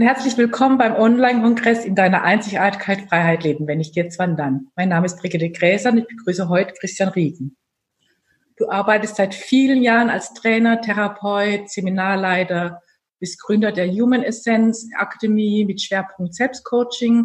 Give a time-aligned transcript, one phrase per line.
[0.00, 4.68] Herzlich willkommen beim Online-Kongress in deiner Einzigartigkeit Freiheit leben, wenn nicht jetzt, wann dann.
[4.74, 7.58] Mein Name ist Brigitte Gräser und ich begrüße heute Christian Riegen.
[8.56, 12.80] Du arbeitest seit vielen Jahren als Trainer, Therapeut, Seminarleiter,
[13.20, 17.18] bist Gründer der Human Essence Akademie mit Schwerpunkt Selbstcoaching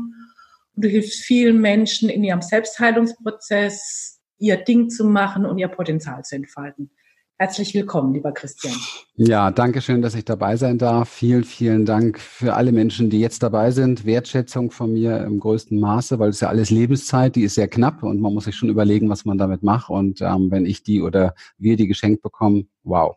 [0.75, 6.23] und du hilfst vielen Menschen in ihrem Selbstheilungsprozess, ihr Ding zu machen und ihr Potenzial
[6.25, 6.91] zu entfalten.
[7.39, 8.73] Herzlich willkommen, lieber Christian.
[9.15, 11.07] Ja, danke schön, dass ich dabei sein darf.
[11.07, 14.07] Vielen, vielen Dank für alle Menschen, die jetzt dabei sind.
[14.07, 18.01] Wertschätzung von mir im größten Maße, weil es ja alles Lebenszeit, die ist sehr knapp
[18.01, 19.91] und man muss sich schon überlegen, was man damit macht.
[19.91, 23.15] Und ähm, wenn ich die oder wir die geschenkt bekommen, wow.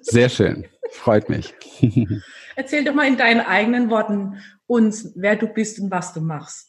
[0.00, 0.64] Sehr schön.
[0.90, 1.54] Freut mich.
[2.56, 6.67] Erzähl doch mal in deinen eigenen Worten uns, wer du bist und was du machst.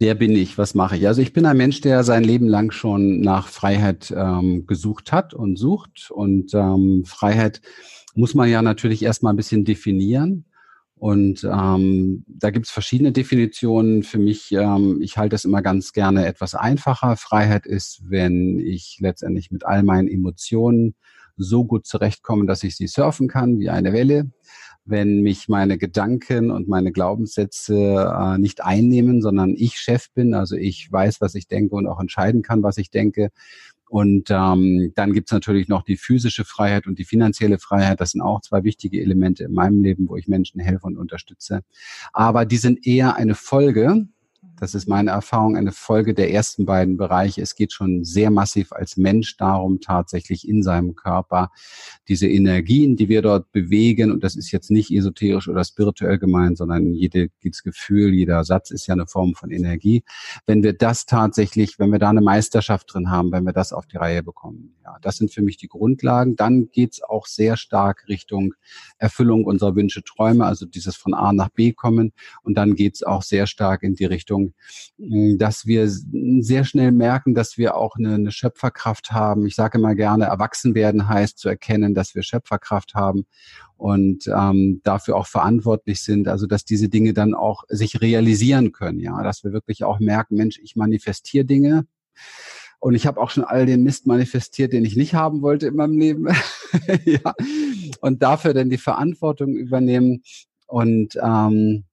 [0.00, 0.56] Wer bin ich?
[0.58, 1.08] Was mache ich?
[1.08, 5.34] Also ich bin ein Mensch, der sein Leben lang schon nach Freiheit ähm, gesucht hat
[5.34, 6.12] und sucht.
[6.12, 7.60] Und ähm, Freiheit
[8.14, 10.44] muss man ja natürlich erstmal ein bisschen definieren.
[10.94, 14.04] Und ähm, da gibt es verschiedene Definitionen.
[14.04, 17.16] Für mich, ähm, ich halte es immer ganz gerne etwas einfacher.
[17.16, 20.94] Freiheit ist, wenn ich letztendlich mit all meinen Emotionen
[21.36, 24.30] so gut zurechtkomme, dass ich sie surfen kann wie eine Welle
[24.88, 30.56] wenn mich meine Gedanken und meine Glaubenssätze äh, nicht einnehmen, sondern ich Chef bin, also
[30.56, 33.30] ich weiß, was ich denke und auch entscheiden kann, was ich denke.
[33.88, 38.00] Und ähm, dann gibt's natürlich noch die physische Freiheit und die finanzielle Freiheit.
[38.00, 41.62] Das sind auch zwei wichtige Elemente in meinem Leben, wo ich Menschen helfe und unterstütze.
[42.12, 44.06] Aber die sind eher eine Folge
[44.60, 47.42] das ist meine Erfahrung, eine Folge der ersten beiden Bereiche.
[47.42, 51.50] Es geht schon sehr massiv als Mensch darum, tatsächlich in seinem Körper
[52.08, 56.58] diese Energien, die wir dort bewegen, und das ist jetzt nicht esoterisch oder spirituell gemeint,
[56.58, 60.02] sondern jede, jedes Gefühl, jeder Satz ist ja eine Form von Energie.
[60.46, 63.86] Wenn wir das tatsächlich, wenn wir da eine Meisterschaft drin haben, wenn wir das auf
[63.86, 68.06] die Reihe bekommen, ja, das sind für mich die Grundlagen, dann geht's auch sehr stark
[68.08, 68.54] Richtung
[68.98, 72.12] Erfüllung unserer Wünsche, Träume, also dieses von A nach B kommen.
[72.42, 74.47] Und dann geht's auch sehr stark in die Richtung,
[74.96, 79.46] dass wir sehr schnell merken, dass wir auch eine, eine Schöpferkraft haben.
[79.46, 83.26] Ich sage immer gerne, erwachsen werden heißt zu erkennen, dass wir Schöpferkraft haben
[83.76, 86.28] und ähm, dafür auch verantwortlich sind.
[86.28, 90.36] Also dass diese Dinge dann auch sich realisieren können, ja, dass wir wirklich auch merken,
[90.36, 91.86] Mensch, ich manifestiere Dinge.
[92.80, 95.74] Und ich habe auch schon all den Mist manifestiert, den ich nicht haben wollte in
[95.74, 96.28] meinem Leben.
[97.04, 97.34] ja.
[98.00, 100.22] Und dafür dann die Verantwortung übernehmen.
[100.66, 101.84] Und ähm,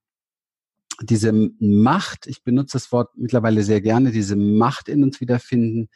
[1.01, 5.89] diese Macht, ich benutze das Wort mittlerweile sehr gerne, diese Macht in uns wiederfinden,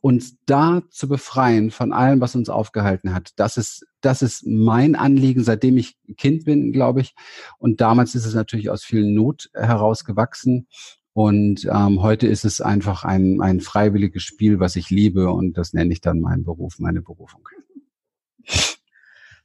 [0.00, 3.30] uns da zu befreien von allem, was uns aufgehalten hat.
[3.36, 7.14] Das ist, das ist mein Anliegen, seitdem ich Kind bin, glaube ich.
[7.58, 10.66] Und damals ist es natürlich aus viel Not herausgewachsen.
[11.14, 15.30] Und ähm, heute ist es einfach ein, ein freiwilliges Spiel, was ich liebe.
[15.30, 17.48] Und das nenne ich dann meinen Beruf, meine Berufung.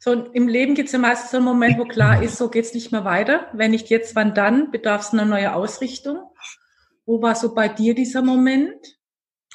[0.01, 2.93] So im Leben gibt es ja meistens einen Moment, wo klar ist, so geht's nicht
[2.93, 3.47] mehr weiter.
[3.53, 4.71] Wenn nicht jetzt, wann dann?
[4.71, 6.19] Bedarf es einer neuen Ausrichtung?
[7.05, 8.99] Wo war so bei dir dieser Moment?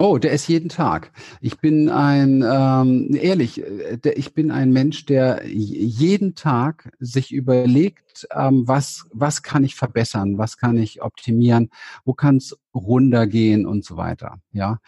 [0.00, 1.12] Oh, der ist jeden Tag.
[1.41, 7.32] Ich bin ein, ähm, ehrlich, äh, der, ich bin ein Mensch, der jeden Tag sich
[7.32, 11.71] überlegt, ähm, was, was kann ich verbessern, was kann ich optimieren,
[12.05, 14.41] wo kann es runtergehen und so weiter.
[14.50, 14.81] Ja,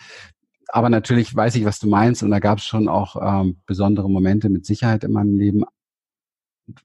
[0.69, 4.10] aber natürlich weiß ich, was du meinst und da gab es schon auch ähm, besondere
[4.10, 5.65] Momente mit Sicherheit in meinem Leben.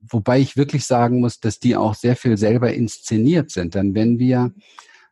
[0.01, 3.73] Wobei ich wirklich sagen muss, dass die auch sehr viel selber inszeniert sind.
[3.75, 4.53] Denn wenn wir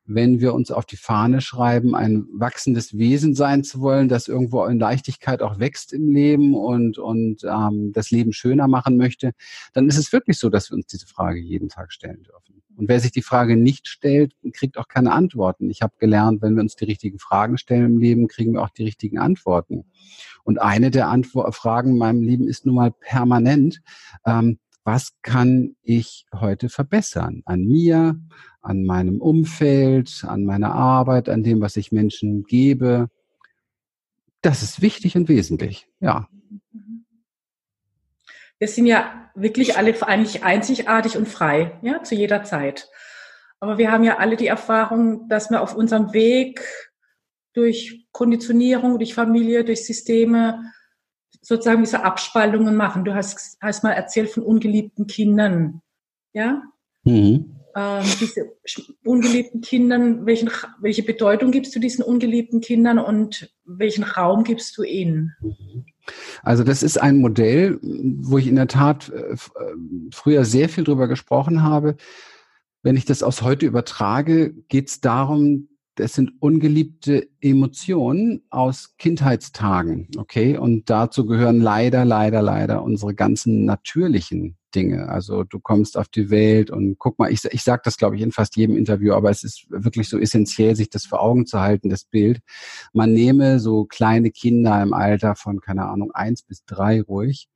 [0.09, 4.65] wenn wir uns auf die Fahne schreiben, ein wachsendes Wesen sein zu wollen, das irgendwo
[4.65, 9.33] in Leichtigkeit auch wächst im Leben und, und ähm, das Leben schöner machen möchte,
[9.73, 12.58] dann ist es wirklich so, dass wir uns diese Frage jeden Tag stellen dürfen.
[12.79, 15.69] Und wer sich die Frage nicht stellt, kriegt auch keine Antworten.
[15.69, 18.69] Ich habe gelernt, wenn wir uns die richtigen Fragen stellen im Leben, kriegen wir auch
[18.69, 19.83] die richtigen Antworten.
[20.45, 23.81] Und eine der Antwort Fragen in meinem Leben ist nun mal permanent,
[24.25, 28.17] ähm, was kann ich heute verbessern an mir,
[28.61, 33.09] an meinem Umfeld, an meiner Arbeit, an dem, was ich Menschen gebe.
[34.41, 36.29] Das ist wichtig und wesentlich, ja.
[38.59, 42.89] Wir sind ja wirklich alle eigentlich einzigartig und frei, ja, zu jeder Zeit.
[43.59, 46.61] Aber wir haben ja alle die Erfahrung, dass wir auf unserem Weg
[47.53, 50.71] durch Konditionierung, durch Familie, durch Systeme
[51.41, 53.05] sozusagen diese Abspaltungen machen.
[53.05, 55.81] Du hast, hast mal erzählt von ungeliebten Kindern.
[56.33, 56.63] Ja?
[57.03, 57.59] Mhm.
[57.75, 58.51] Ähm, diese
[59.05, 64.83] ungeliebten Kindern, welchen, welche Bedeutung gibst du diesen ungeliebten Kindern und welchen Raum gibst du
[64.83, 65.35] ihnen?
[66.43, 69.37] Also das ist ein Modell, wo ich in der Tat äh, äh,
[70.11, 71.95] früher sehr viel drüber gesprochen habe.
[72.81, 75.67] Wenn ich das aus heute übertrage, geht es darum,
[75.99, 80.57] das sind ungeliebte Emotionen aus Kindheitstagen, okay?
[80.57, 85.09] Und dazu gehören leider, leider, leider unsere ganzen natürlichen Dinge.
[85.09, 88.21] Also du kommst auf die Welt und guck mal, ich, ich sage das, glaube ich,
[88.21, 91.59] in fast jedem Interview, aber es ist wirklich so essentiell, sich das vor Augen zu
[91.59, 92.39] halten, das Bild.
[92.93, 97.49] Man nehme so kleine Kinder im Alter von, keine Ahnung, eins bis drei ruhig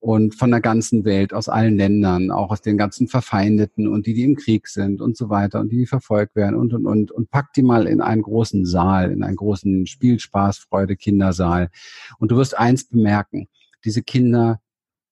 [0.00, 4.14] und von der ganzen Welt, aus allen Ländern, auch aus den ganzen Verfeindeten und die,
[4.14, 7.10] die im Krieg sind und so weiter und die, die verfolgt werden und, und, und,
[7.10, 11.70] und pack die mal in einen großen Saal, in einen großen Spielspaß, Freude, Kindersaal.
[12.18, 13.48] Und du wirst eins bemerken,
[13.84, 14.60] diese Kinder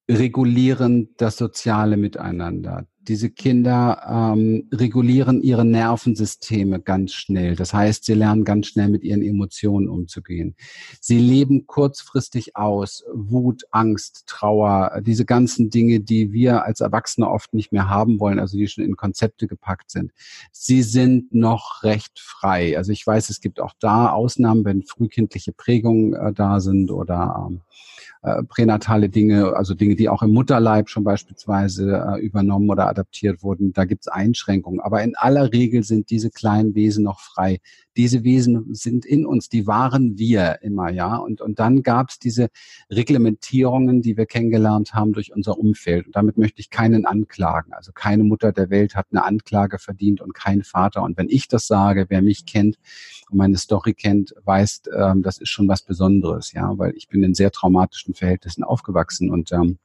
[0.09, 7.55] regulieren das soziale Miteinander diese Kinder ähm, regulieren ihre Nervensysteme ganz schnell.
[7.55, 10.57] Das heißt, sie lernen ganz schnell mit ihren Emotionen umzugehen.
[11.01, 17.55] Sie leben kurzfristig aus Wut, Angst, Trauer, diese ganzen Dinge, die wir als Erwachsene oft
[17.55, 20.13] nicht mehr haben wollen, also die schon in Konzepte gepackt sind.
[20.51, 22.77] Sie sind noch recht frei.
[22.77, 27.47] Also ich weiß, es gibt auch da Ausnahmen, wenn frühkindliche Prägungen äh, da sind oder
[27.49, 27.61] ähm,
[28.27, 33.45] äh, pränatale Dinge, also Dinge, die auch im Mutterleib schon beispielsweise äh, übernommen oder adaptiert
[33.45, 33.73] wurden.
[33.73, 34.81] Da gibt es Einschränkungen.
[34.81, 37.59] Aber in aller Regel sind diese kleinen Wesen noch frei.
[37.97, 41.17] Diese Wesen sind in uns, die waren wir immer, ja.
[41.17, 42.49] Und, und dann gab es diese
[42.91, 46.07] Reglementierungen, die wir kennengelernt haben durch unser Umfeld.
[46.07, 47.73] Und damit möchte ich keinen anklagen.
[47.73, 51.03] Also keine Mutter der Welt hat eine Anklage verdient und kein Vater.
[51.03, 52.79] Und wenn ich das sage, wer mich kennt
[53.31, 57.23] und meine Story kennt, weiß, ähm, das ist schon was Besonderes, ja, weil ich bin
[57.23, 59.79] in sehr traumatischen Verhältnissen aufgewachsen und ähm,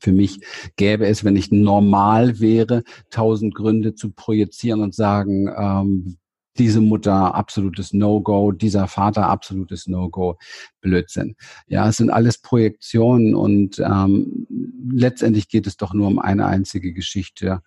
[0.00, 0.40] für mich
[0.76, 6.16] gäbe es, wenn ich normal wäre, tausend Gründe zu projizieren und sagen, ähm,
[6.58, 10.38] diese Mutter absolutes No-Go, dieser Vater absolutes No-Go,
[10.80, 11.36] Blödsinn.
[11.66, 14.46] Ja, es sind alles Projektionen und ähm,
[14.92, 17.62] letztendlich geht es doch nur um eine einzige Geschichte.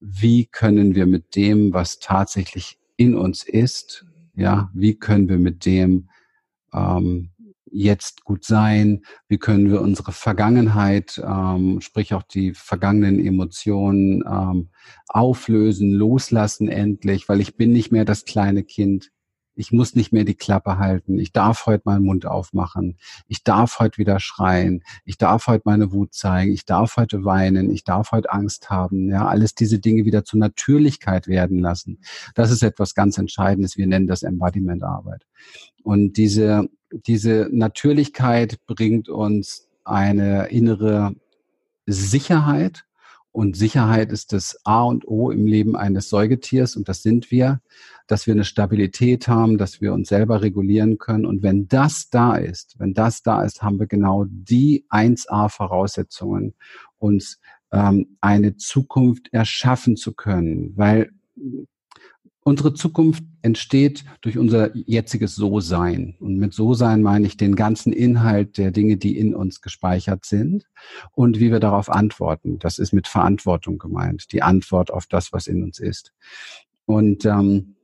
[0.00, 5.66] Wie können wir mit dem, was tatsächlich in uns ist, ja, wie können wir mit
[5.66, 6.08] dem
[6.72, 7.31] ähm,
[7.72, 9.02] jetzt gut sein?
[9.28, 14.70] Wie können wir unsere Vergangenheit, ähm, sprich auch die vergangenen Emotionen ähm,
[15.08, 19.11] auflösen, loslassen endlich, weil ich bin nicht mehr das kleine Kind.
[19.54, 21.18] Ich muss nicht mehr die Klappe halten.
[21.18, 22.96] Ich darf heute meinen Mund aufmachen.
[23.28, 24.82] Ich darf heute wieder schreien.
[25.04, 26.52] Ich darf heute meine Wut zeigen.
[26.52, 27.70] Ich darf heute weinen.
[27.70, 29.10] Ich darf heute Angst haben.
[29.10, 31.98] Ja, alles diese Dinge wieder zur Natürlichkeit werden lassen.
[32.34, 33.76] Das ist etwas ganz Entscheidendes.
[33.76, 35.26] Wir nennen das Embodiment Arbeit.
[35.82, 41.14] Und diese diese Natürlichkeit bringt uns eine innere
[41.86, 42.84] Sicherheit.
[43.32, 46.76] Und Sicherheit ist das A und O im Leben eines Säugetiers.
[46.76, 47.62] Und das sind wir,
[48.06, 51.24] dass wir eine Stabilität haben, dass wir uns selber regulieren können.
[51.24, 56.54] Und wenn das da ist, wenn das da ist, haben wir genau die 1A-Voraussetzungen,
[56.98, 57.40] uns
[57.72, 60.76] ähm, eine Zukunft erschaffen zu können.
[60.76, 61.10] Weil
[62.44, 66.16] Unsere Zukunft entsteht durch unser jetziges So-Sein.
[66.18, 70.66] Und mit So-Sein meine ich den ganzen Inhalt der Dinge, die in uns gespeichert sind
[71.12, 72.58] und wie wir darauf antworten.
[72.58, 76.12] Das ist mit Verantwortung gemeint, die Antwort auf das, was in uns ist.
[76.84, 77.76] Und ähm,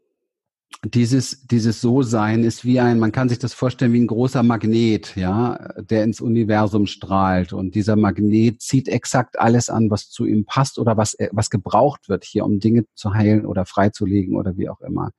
[0.85, 5.17] dieses, dieses So-Sein ist wie ein, man kann sich das vorstellen wie ein großer Magnet,
[5.17, 7.53] ja, der ins Universum strahlt.
[7.53, 12.09] Und dieser Magnet zieht exakt alles an, was zu ihm passt oder was, was gebraucht
[12.09, 15.11] wird hier, um Dinge zu heilen oder freizulegen oder wie auch immer.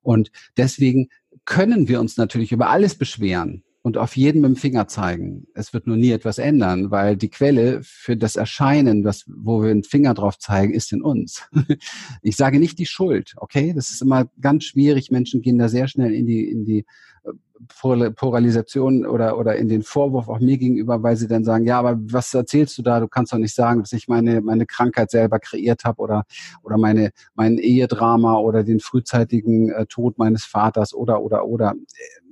[0.00, 1.08] Und deswegen
[1.44, 5.46] können wir uns natürlich über alles beschweren und auf jeden mit dem Finger zeigen.
[5.52, 9.68] Es wird nur nie etwas ändern, weil die Quelle für das Erscheinen, das, wo wir
[9.68, 11.42] den Finger drauf zeigen, ist in uns.
[12.22, 13.74] Ich sage nicht die Schuld, okay?
[13.74, 15.10] Das ist immer ganz schwierig.
[15.10, 16.86] Menschen gehen da sehr schnell in die, in die
[17.24, 21.78] äh, Pluralisation oder, oder in den Vorwurf auch mir gegenüber, weil sie dann sagen, ja,
[21.78, 23.00] aber was erzählst du da?
[23.00, 26.24] Du kannst doch nicht sagen, dass ich meine, meine Krankheit selber kreiert habe oder,
[26.62, 31.74] oder meine, mein Ehedrama oder den frühzeitigen äh, Tod meines Vaters oder, oder, oder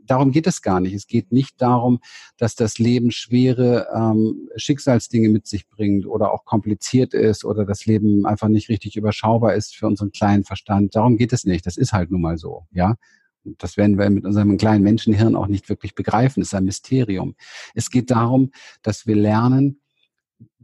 [0.06, 0.94] darum geht es gar nicht.
[0.94, 2.00] Es geht nicht darum,
[2.36, 7.86] dass das Leben schwere ähm, Schicksalsdinge mit sich bringt oder auch kompliziert ist oder das
[7.86, 10.94] Leben einfach nicht richtig überschaubar ist für unseren kleinen Verstand.
[10.94, 11.66] Darum geht es nicht.
[11.66, 12.96] Das ist halt nun mal so, ja.
[13.44, 16.40] Das werden wir mit unserem kleinen Menschenhirn auch nicht wirklich begreifen.
[16.40, 17.34] Das ist ein Mysterium.
[17.74, 19.81] Es geht darum, dass wir lernen,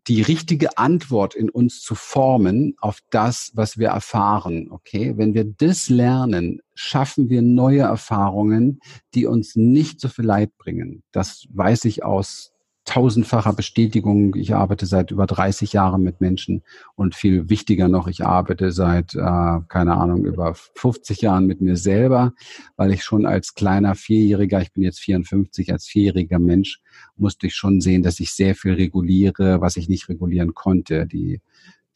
[0.07, 4.69] die richtige Antwort in uns zu formen auf das, was wir erfahren.
[4.71, 8.81] Okay, wenn wir das lernen, schaffen wir neue Erfahrungen,
[9.15, 11.03] die uns nicht so viel Leid bringen.
[11.13, 12.53] Das weiß ich aus
[12.89, 14.35] tausendfacher Bestätigung.
[14.35, 16.63] Ich arbeite seit über 30 Jahren mit Menschen
[16.95, 21.77] und viel wichtiger noch, ich arbeite seit, äh, keine Ahnung, über 50 Jahren mit mir
[21.77, 22.33] selber,
[22.77, 26.81] weil ich schon als kleiner Vierjähriger, ich bin jetzt 54, als vierjähriger Mensch,
[27.17, 31.07] musste ich schon sehen, dass ich sehr viel reguliere, was ich nicht regulieren konnte.
[31.07, 31.43] Die,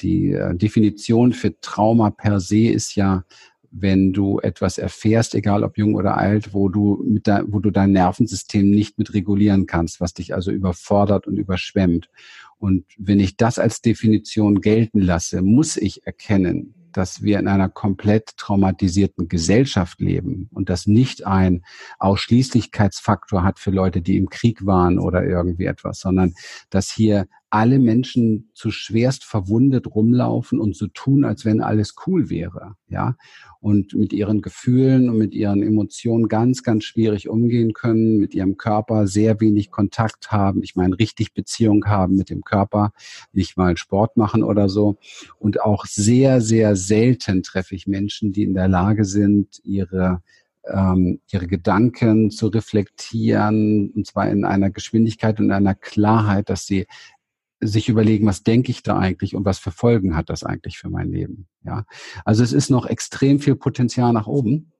[0.02, 3.24] die äh, Definition für Trauma per se ist ja,
[3.72, 7.70] wenn du etwas erfährst, egal ob jung oder alt, wo du mit de, wo du
[7.70, 12.10] dein Nervensystem nicht mit regulieren kannst, was dich also überfordert und überschwemmt.
[12.58, 17.70] Und wenn ich das als Definition gelten lasse, muss ich erkennen, dass wir in einer
[17.70, 21.64] komplett traumatisierten Gesellschaft leben und das nicht ein
[21.98, 26.34] Ausschließlichkeitsfaktor hat für Leute, die im Krieg waren oder irgendwie etwas, sondern
[26.68, 32.30] dass hier alle Menschen zu schwerst verwundet rumlaufen und so tun, als wenn alles cool
[32.30, 33.14] wäre, ja,
[33.60, 38.56] und mit ihren Gefühlen und mit ihren Emotionen ganz, ganz schwierig umgehen können, mit ihrem
[38.56, 42.94] Körper sehr wenig Kontakt haben, ich meine, richtig Beziehung haben mit dem Körper,
[43.34, 44.96] nicht mal Sport machen oder so.
[45.38, 50.22] Und auch sehr, sehr selten treffe ich Menschen, die in der Lage sind, ihre
[50.64, 56.86] ähm, ihre Gedanken zu reflektieren, und zwar in einer Geschwindigkeit und einer Klarheit, dass sie
[57.62, 60.90] sich überlegen, was denke ich da eigentlich und was für Folgen hat das eigentlich für
[60.90, 61.46] mein Leben.
[61.64, 61.84] Ja,
[62.24, 64.71] also es ist noch extrem viel Potenzial nach oben.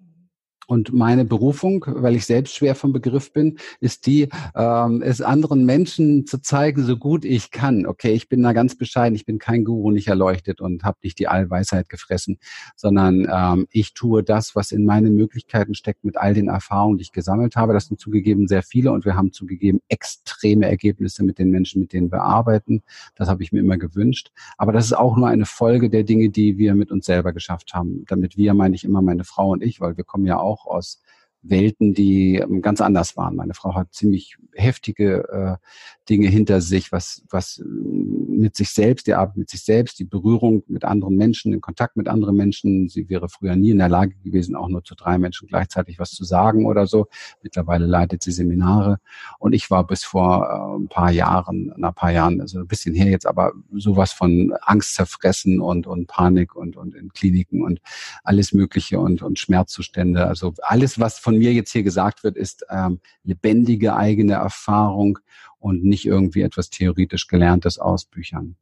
[0.73, 5.67] Und meine Berufung, weil ich selbst schwer vom Begriff bin, ist die, ähm, es anderen
[5.67, 7.85] Menschen zu zeigen, so gut ich kann.
[7.85, 11.19] Okay, ich bin da ganz bescheiden, ich bin kein Guru, nicht erleuchtet und habe nicht
[11.19, 12.39] die Allweisheit gefressen,
[12.75, 17.03] sondern ähm, ich tue das, was in meinen Möglichkeiten steckt mit all den Erfahrungen, die
[17.03, 17.75] ich gesammelt habe.
[17.75, 21.93] Das sind zugegeben sehr viele und wir haben zugegeben extreme Ergebnisse mit den Menschen, mit
[21.93, 22.83] denen wir arbeiten.
[23.15, 24.33] Das habe ich mir immer gewünscht.
[24.57, 27.75] Aber das ist auch nur eine Folge der Dinge, die wir mit uns selber geschafft
[27.75, 28.07] haben.
[28.09, 30.67] Damit wir meine ich immer meine Frau und ich, weil wir kommen ja auch auch
[30.67, 31.03] aus
[31.43, 33.37] Welten, die ähm, ganz anders waren.
[33.37, 35.67] Meine Frau hat ziemlich heftige äh,
[36.09, 40.05] Dinge hinter sich, was, was äh, mit sich selbst, die Arbeit mit sich selbst, die
[40.05, 42.89] Berührung mit anderen Menschen, den Kontakt mit anderen Menschen.
[42.89, 46.11] Sie wäre früher nie in der Lage gewesen, auch nur zu drei Menschen gleichzeitig was
[46.11, 47.07] zu sagen oder so.
[47.43, 48.99] Mittlerweile leitet sie Seminare.
[49.39, 52.95] Und ich war bis vor äh, ein paar Jahren, ein paar Jahren, also ein bisschen
[52.95, 57.81] her jetzt, aber sowas von Angst zerfressen und, und Panik und, und in Kliniken und
[58.25, 60.27] alles Mögliche und, und Schmerzzustände.
[60.27, 65.19] Also alles, was von mir jetzt hier gesagt wird, ist ähm, lebendige eigene Erfahrung
[65.63, 68.57] und nicht irgendwie etwas theoretisch Gelerntes aus Büchern.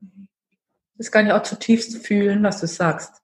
[0.97, 3.23] Das kann ich auch zutiefst fühlen, was du sagst.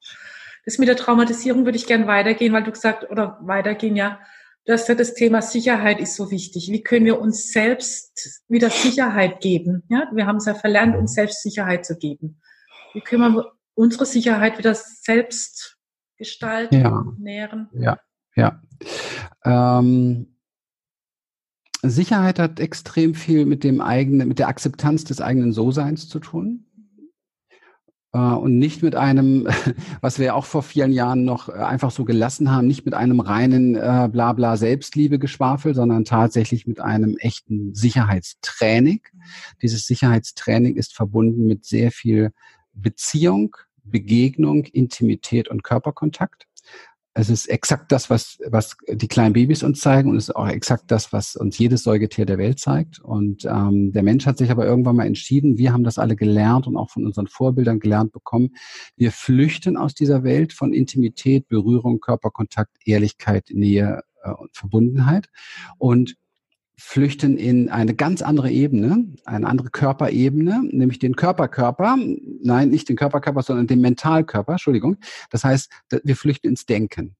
[0.65, 4.19] Das mit der Traumatisierung würde ich gern weitergehen, weil du gesagt, oder weitergehen, ja,
[4.65, 6.73] du hast gesagt, das Thema Sicherheit ist so wichtig.
[6.73, 9.83] Wie können wir uns selbst wieder Sicherheit geben?
[9.91, 12.41] Ja, wir haben es ja verlernt, uns selbst Sicherheit zu geben.
[12.95, 15.77] Wie können wir unsere Sicherheit wieder selbst
[16.17, 17.05] gestalten, ja.
[17.19, 17.69] nähren?
[17.75, 18.01] Ja,
[18.35, 18.63] ja.
[19.45, 20.36] Ähm
[21.83, 26.67] Sicherheit hat extrem viel mit dem eigenen, mit der Akzeptanz des eigenen So-Seins zu tun.
[28.13, 29.47] Äh, und nicht mit einem,
[30.01, 33.21] was wir auch vor vielen Jahren noch äh, einfach so gelassen haben, nicht mit einem
[33.21, 39.03] reinen äh, Blabla Selbstliebe-Geschwafel, sondern tatsächlich mit einem echten Sicherheitstraining.
[39.63, 42.33] Dieses Sicherheitstraining ist verbunden mit sehr viel
[42.73, 46.46] Beziehung, Begegnung, Intimität und Körperkontakt
[47.19, 50.49] es ist exakt das, was, was die kleinen Babys uns zeigen und es ist auch
[50.49, 52.99] exakt das, was uns jedes Säugetier der Welt zeigt.
[52.99, 56.67] Und ähm, der Mensch hat sich aber irgendwann mal entschieden, wir haben das alle gelernt
[56.67, 58.51] und auch von unseren Vorbildern gelernt bekommen.
[58.97, 65.29] Wir flüchten aus dieser Welt von Intimität, Berührung, Körperkontakt, Ehrlichkeit, Nähe äh, und Verbundenheit.
[65.79, 66.17] Und
[66.79, 71.97] flüchten in eine ganz andere Ebene, eine andere Körperebene, nämlich den Körperkörper.
[72.43, 74.53] Nein, nicht den Körperkörper, sondern den Mentalkörper.
[74.53, 74.97] Entschuldigung.
[75.31, 75.71] Das heißt,
[76.05, 77.17] wir flüchten ins Denken.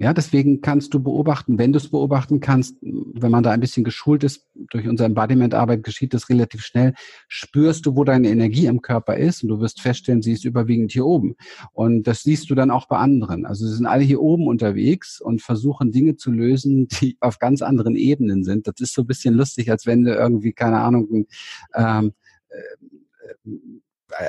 [0.00, 3.82] Ja, deswegen kannst du beobachten, wenn du es beobachten kannst, wenn man da ein bisschen
[3.82, 6.94] geschult ist, durch unsere Embodiment-Arbeit geschieht das relativ schnell,
[7.26, 10.92] spürst du, wo deine Energie im Körper ist und du wirst feststellen, sie ist überwiegend
[10.92, 11.34] hier oben.
[11.72, 13.44] Und das siehst du dann auch bei anderen.
[13.44, 17.60] Also sie sind alle hier oben unterwegs und versuchen Dinge zu lösen, die auf ganz
[17.60, 18.68] anderen Ebenen sind.
[18.68, 21.26] Das ist so ein bisschen lustig, als wenn du irgendwie, keine Ahnung,
[21.74, 22.12] ähm,
[22.50, 23.50] äh,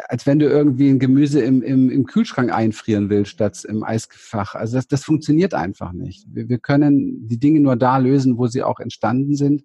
[0.08, 4.56] als wenn du irgendwie ein Gemüse im, im, im Kühlschrank einfrieren willst, statt im Eisfach.
[4.56, 6.26] Also das, das funktioniert einfach nicht.
[6.30, 9.64] Wir, wir können die Dinge nur da lösen, wo sie auch entstanden sind.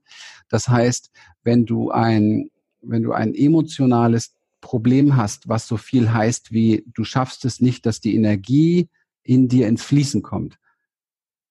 [0.49, 1.11] Das heißt,
[1.43, 7.05] wenn du ein, wenn du ein emotionales Problem hast, was so viel heißt wie, du
[7.05, 8.89] schaffst es nicht, dass die Energie
[9.23, 10.59] in dir ins Fließen kommt,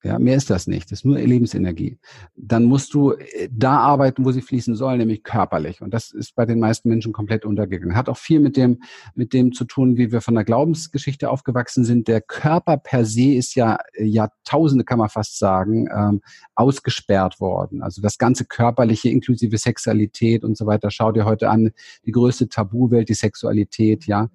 [0.04, 0.92] ja, mehr ist das nicht.
[0.92, 1.98] Das ist nur Lebensenergie.
[2.36, 5.82] Dann musst du äh, da arbeiten, wo sie fließen soll, nämlich körperlich.
[5.82, 7.96] Und das ist bei den meisten Menschen komplett untergegangen.
[7.96, 8.84] Hat auch viel mit dem,
[9.16, 12.10] mit dem zu tun, wie wir von der Glaubensgeschichte aufgewachsen sind.
[12.10, 16.22] Der Körper per se ist ja äh, Jahrtausende, kann man fast sagen, ähm,
[16.54, 17.82] ausgesperrt worden.
[17.82, 20.92] Also das ganze körperliche, inklusive Sexualität und so weiter.
[20.92, 21.72] Schau dir heute an,
[22.06, 24.30] die größte Tabuwelt, die Sexualität, ja.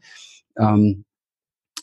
[0.57, 1.05] Ähm,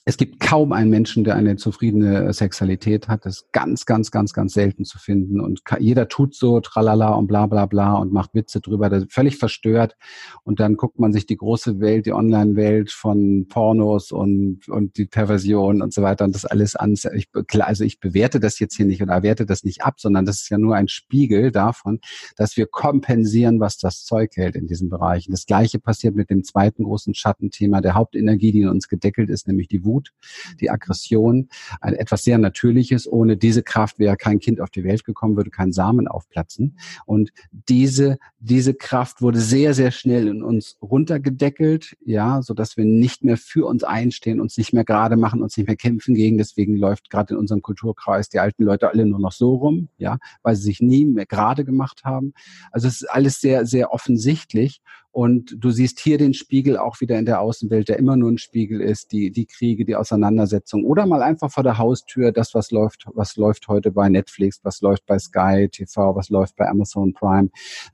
[0.08, 3.26] es gibt kaum einen Menschen, der eine zufriedene Sexualität hat.
[3.26, 5.40] Das ist ganz, ganz, ganz, ganz selten zu finden.
[5.40, 8.92] Und jeder tut so tralala und bla bla bla und macht Witze drüber.
[8.92, 9.96] Das ist völlig verstört.
[10.44, 15.06] Und dann guckt man sich die große Welt, die Online-Welt von Pornos und, und die
[15.06, 16.94] Perversion und so weiter und das alles an.
[17.16, 20.42] Ich, also ich bewerte das jetzt hier nicht oder erwerte das nicht ab, sondern das
[20.42, 22.00] ist ja nur ein Spiegel davon,
[22.36, 25.28] dass wir kompensieren, was das Zeug hält in diesem Bereich.
[25.28, 29.32] Und das Gleiche passiert mit dem zweiten großen Schattenthema der Hauptenergie, die in uns gedeckelt
[29.32, 30.12] ist, nämlich die Wut Wut,
[30.60, 31.50] die Aggression,
[31.82, 33.08] ein etwas sehr Natürliches.
[33.08, 36.78] Ohne diese Kraft wäre kein Kind auf die Welt gekommen, würde kein Samen aufplatzen.
[37.06, 42.86] Und diese, diese Kraft wurde sehr, sehr schnell in uns runtergedeckelt, ja, so dass wir
[42.86, 46.38] nicht mehr für uns einstehen, uns nicht mehr gerade machen, uns nicht mehr kämpfen gegen.
[46.38, 50.18] Deswegen läuft gerade in unserem Kulturkreis die alten Leute alle nur noch so rum, ja,
[50.44, 52.34] weil sie sich nie mehr gerade gemacht haben.
[52.72, 54.82] Also es ist alles sehr, sehr offensichtlich.
[55.16, 58.38] Und du siehst hier den Spiegel auch wieder in der Außenwelt, der immer nur ein
[58.38, 62.70] Spiegel ist, die, die Kriege, die Auseinandersetzung oder mal einfach vor der Haustür das, was
[62.70, 67.14] läuft, was läuft heute bei Netflix, was läuft bei Sky TV, was läuft bei Amazon
[67.14, 67.50] Prime.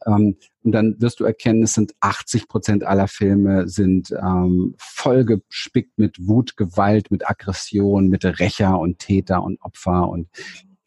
[0.08, 6.00] Ähm, und dann wirst du erkennen, es sind 80 Prozent aller Filme sind ähm, vollgespickt
[6.00, 10.28] mit Wut, Gewalt, mit Aggression, mit Rächer und Täter und Opfer und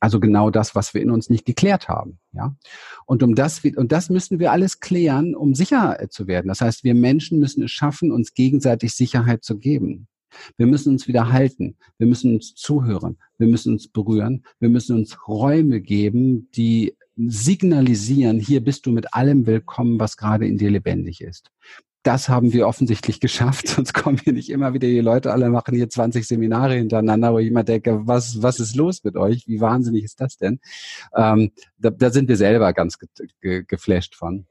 [0.04, 2.18] also genau das, was wir in uns nicht geklärt haben.
[2.32, 2.54] Ja.
[3.06, 6.48] Und um das, und das müssen wir alles klären, um sicher zu werden.
[6.48, 10.06] Das heißt, wir Menschen müssen es schaffen, uns gegenseitig Sicherheit zu geben.
[10.58, 11.78] Wir müssen uns wieder halten.
[11.96, 13.16] Wir müssen uns zuhören.
[13.38, 14.44] Wir müssen uns berühren.
[14.60, 20.46] Wir müssen uns Räume geben, die signalisieren, hier bist du mit allem willkommen, was gerade
[20.46, 21.50] in dir lebendig ist
[22.04, 25.74] das haben wir offensichtlich geschafft, sonst kommen hier nicht immer wieder die Leute, alle machen
[25.74, 29.48] hier 20 Seminare hintereinander, wo ich immer denke, was, was ist los mit euch?
[29.48, 30.60] Wie wahnsinnig ist das denn?
[31.16, 33.08] Ähm, da, da sind wir selber ganz ge
[33.40, 34.46] ge geflasht von.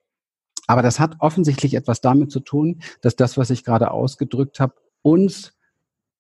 [0.67, 4.75] Aber das hat offensichtlich etwas damit zu tun, dass das, was ich gerade ausgedrückt habe,
[5.01, 5.53] uns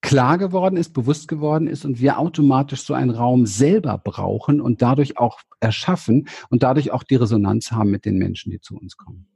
[0.01, 4.81] klar geworden ist, bewusst geworden ist und wir automatisch so einen Raum selber brauchen und
[4.81, 8.97] dadurch auch erschaffen und dadurch auch die Resonanz haben mit den Menschen, die zu uns
[8.97, 9.32] kommen.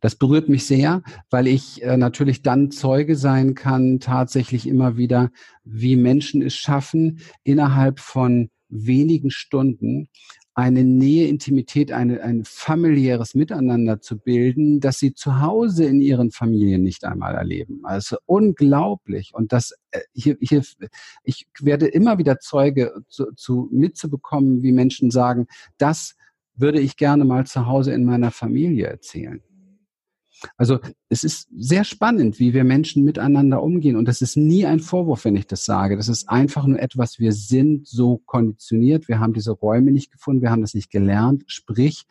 [0.00, 5.30] Das berührt mich sehr, weil ich äh, natürlich dann Zeuge sein kann, tatsächlich immer wieder,
[5.64, 10.08] wie Menschen es schaffen, innerhalb von wenigen Stunden
[10.54, 16.30] eine Nähe, Intimität, eine, ein familiäres Miteinander zu bilden, das sie zu Hause in ihren
[16.30, 17.80] Familien nicht einmal erleben.
[17.82, 19.32] Also unglaublich.
[19.34, 20.62] Und das äh, hier, hier,
[21.24, 26.14] ich werde immer wieder Zeuge zu, zu mitzubekommen, wie Menschen sagen, das
[26.54, 29.42] würde ich gerne mal zu Hause in meiner Familie erzählen.
[30.56, 30.78] Also
[31.08, 33.96] es ist sehr spannend, wie wir Menschen miteinander umgehen.
[33.96, 35.96] Und das ist nie ein Vorwurf, wenn ich das sage.
[35.96, 40.42] Das ist einfach nur etwas, wir sind so konditioniert, wir haben diese Räume nicht gefunden,
[40.42, 41.44] wir haben das nicht gelernt.
[41.46, 42.04] Sprich,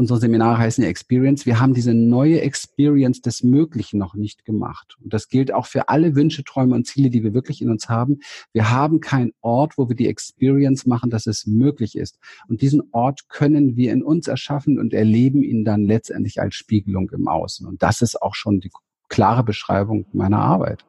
[0.00, 1.44] unsere Seminare heißen ja Experience.
[1.44, 4.96] Wir haben diese neue Experience des Möglichen noch nicht gemacht.
[5.04, 7.90] Und das gilt auch für alle Wünsche, Träume und Ziele, die wir wirklich in uns
[7.90, 8.20] haben.
[8.54, 12.18] Wir haben keinen Ort, wo wir die Experience machen, dass es möglich ist.
[12.48, 17.10] Und diesen Ort können wir in uns erschaffen und erleben ihn dann letztendlich als Spiegelung
[17.10, 17.66] im Außen.
[17.66, 18.70] Und das ist auch schon die
[19.10, 20.82] klare Beschreibung meiner Arbeit.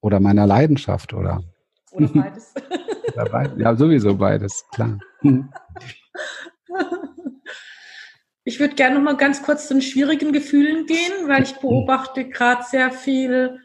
[0.00, 1.44] Oder meiner Leidenschaft, oder?
[1.92, 2.54] Oder beides.
[3.56, 4.98] ja, sowieso beides, klar.
[8.50, 12.28] Ich würde gerne noch mal ganz kurz zu den schwierigen Gefühlen gehen, weil ich beobachte
[12.28, 13.60] gerade sehr viel,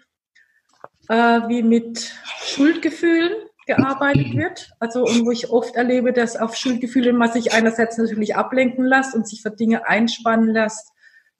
[1.09, 3.33] äh, wie mit Schuldgefühlen
[3.65, 4.69] gearbeitet wird.
[4.79, 9.15] Also und wo ich oft erlebe, dass auf Schuldgefühle man sich einerseits natürlich ablenken lässt
[9.15, 10.91] und sich für Dinge einspannen lässt,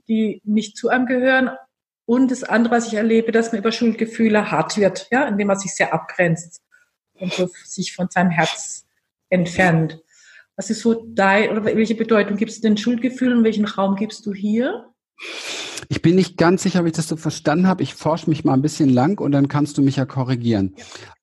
[0.08, 1.52] die nicht zu einem gehören.
[2.08, 5.60] Und das andere, was ich erlebe, dass man über Schuldgefühle hart wird, ja, indem man
[5.60, 6.64] sich sehr abgrenzt
[7.14, 7.32] und
[7.64, 8.88] sich von seinem Herz
[9.30, 10.02] entfernt.
[10.56, 13.44] Was ist so dein, oder welche Bedeutung gibst du den Schuldgefühlen?
[13.44, 14.86] Welchen Raum gibst du hier?
[15.90, 17.84] Ich bin nicht ganz sicher, ob ich das so verstanden habe.
[17.84, 20.76] Ich forsche mich mal ein bisschen lang und dann kannst du mich ja korrigieren.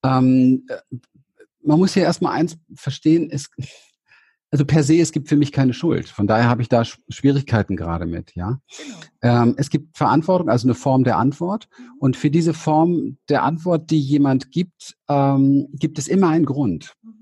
[0.04, 0.18] Ja.
[0.18, 0.66] Ähm,
[1.64, 3.48] man muss ja erstmal eins verstehen, es,
[4.50, 6.08] also per se, es gibt für mich keine Schuld.
[6.08, 8.60] Von daher habe ich da Schwierigkeiten gerade mit, ja.
[9.20, 9.42] Genau.
[9.42, 11.68] Ähm, es gibt Verantwortung, also eine Form der Antwort.
[11.78, 11.84] Mhm.
[12.00, 16.94] Und für diese Form der Antwort, die jemand gibt, ähm, gibt es immer einen Grund.
[17.02, 17.21] Mhm.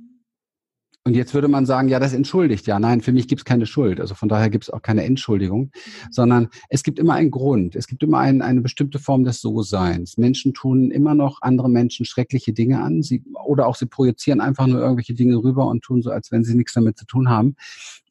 [1.10, 2.78] Und jetzt würde man sagen, ja, das entschuldigt ja.
[2.78, 4.00] Nein, für mich gibt es keine Schuld.
[4.00, 5.72] Also von daher gibt es auch keine Entschuldigung,
[6.08, 7.74] sondern es gibt immer einen Grund.
[7.74, 10.18] Es gibt immer ein, eine bestimmte Form des So-Seins.
[10.18, 13.02] Menschen tun immer noch andere Menschen schreckliche Dinge an.
[13.02, 16.44] Sie, oder auch sie projizieren einfach nur irgendwelche Dinge rüber und tun so, als wenn
[16.44, 17.56] sie nichts damit zu tun haben.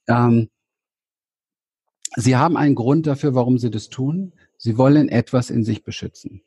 [0.09, 0.49] Ähm,
[2.17, 4.33] sie haben einen Grund dafür, warum sie das tun.
[4.57, 6.41] Sie wollen etwas in sich beschützen.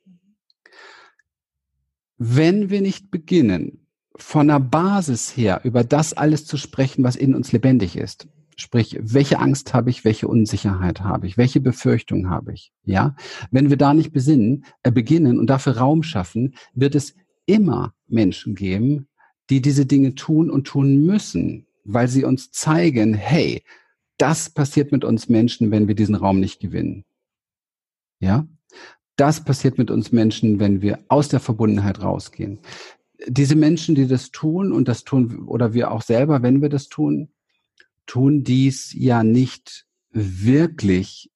[2.18, 3.81] Wenn wir nicht beginnen,
[4.16, 8.28] von der Basis her über das alles zu sprechen, was in uns lebendig ist.
[8.56, 13.16] Sprich, welche Angst habe ich, welche Unsicherheit habe ich, welche Befürchtung habe ich, ja?
[13.50, 17.14] Wenn wir da nicht besinnen, äh, beginnen und dafür Raum schaffen, wird es
[17.46, 19.08] immer Menschen geben,
[19.50, 23.62] die diese Dinge tun und tun müssen, weil sie uns zeigen, hey,
[24.18, 27.04] das passiert mit uns Menschen, wenn wir diesen Raum nicht gewinnen.
[28.20, 28.46] Ja?
[29.16, 32.60] Das passiert mit uns Menschen, wenn wir aus der Verbundenheit rausgehen.
[33.26, 36.88] Diese Menschen, die das tun und das tun, oder wir auch selber, wenn wir das
[36.88, 37.30] tun,
[38.06, 41.30] tun dies ja nicht wirklich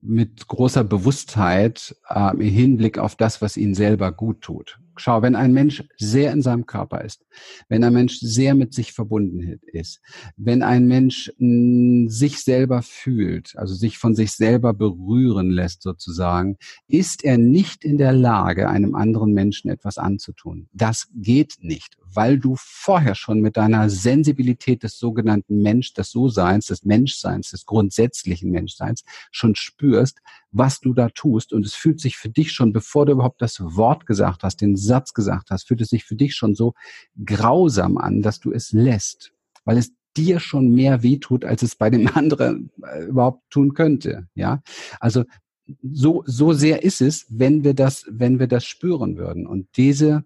[0.00, 4.78] mit großer Bewusstheit äh, im Hinblick auf das, was ihnen selber gut tut.
[4.96, 7.24] Schau, wenn ein Mensch sehr in seinem Körper ist,
[7.68, 10.00] wenn ein Mensch sehr mit sich verbunden ist,
[10.36, 17.24] wenn ein Mensch sich selber fühlt, also sich von sich selber berühren lässt sozusagen, ist
[17.24, 20.68] er nicht in der Lage, einem anderen Menschen etwas anzutun.
[20.72, 26.66] Das geht nicht, weil du vorher schon mit deiner Sensibilität des sogenannten Mensch, des So-Seins,
[26.66, 30.20] des Menschseins, des grundsätzlichen Menschseins schon spürst,
[30.52, 31.52] was du da tust.
[31.52, 34.76] Und es fühlt sich für dich schon, bevor du überhaupt das Wort gesagt hast, den
[34.76, 36.74] Satz gesagt hast, fühlt es sich für dich schon so
[37.24, 39.32] grausam an, dass du es lässt,
[39.64, 44.28] weil es dir schon mehr wehtut, als es bei dem anderen äh, überhaupt tun könnte.
[44.34, 44.62] Ja,
[44.98, 45.24] also
[45.82, 49.46] so, so sehr ist es, wenn wir das, wenn wir das spüren würden.
[49.46, 50.24] Und diese,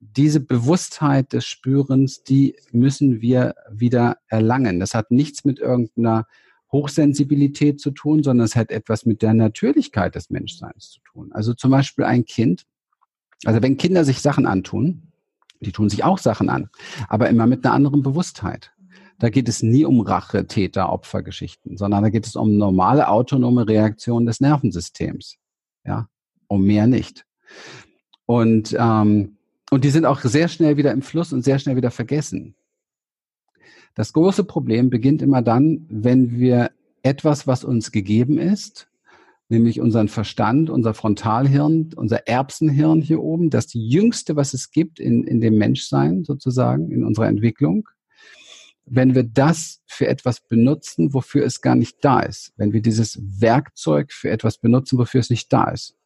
[0.00, 4.80] diese Bewusstheit des Spürens, die müssen wir wieder erlangen.
[4.80, 6.26] Das hat nichts mit irgendeiner
[6.72, 11.32] Hochsensibilität zu tun, sondern es hat etwas mit der Natürlichkeit des Menschseins zu tun.
[11.32, 12.64] Also zum Beispiel ein Kind,
[13.44, 15.12] also wenn Kinder sich Sachen antun,
[15.60, 16.68] die tun sich auch Sachen an,
[17.08, 18.72] aber immer mit einer anderen Bewusstheit.
[19.18, 23.66] Da geht es nie um Rache, Täter, Opfergeschichten, sondern da geht es um normale autonome
[23.66, 25.38] Reaktion des Nervensystems.
[25.84, 26.08] Ja,
[26.46, 27.24] um mehr nicht.
[28.26, 29.38] Und, ähm,
[29.70, 32.54] und die sind auch sehr schnell wieder im Fluss und sehr schnell wieder vergessen.
[33.98, 36.70] Das große Problem beginnt immer dann, wenn wir
[37.02, 38.88] etwas, was uns gegeben ist,
[39.48, 45.24] nämlich unseren Verstand, unser Frontalhirn, unser Erbsenhirn hier oben, das jüngste, was es gibt in,
[45.24, 47.88] in dem Menschsein sozusagen, in unserer Entwicklung,
[48.86, 53.20] wenn wir das für etwas benutzen, wofür es gar nicht da ist, wenn wir dieses
[53.20, 55.97] Werkzeug für etwas benutzen, wofür es nicht da ist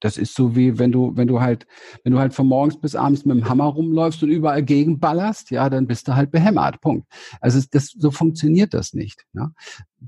[0.00, 1.66] das ist so wie wenn du, wenn du halt,
[2.04, 5.68] wenn du halt von morgens bis abends mit dem Hammer rumläufst und überall gegenballerst, ja,
[5.70, 6.80] dann bist du halt behämmert.
[6.80, 7.06] Punkt.
[7.40, 9.24] Also das, so funktioniert das nicht.
[9.32, 9.52] Ja.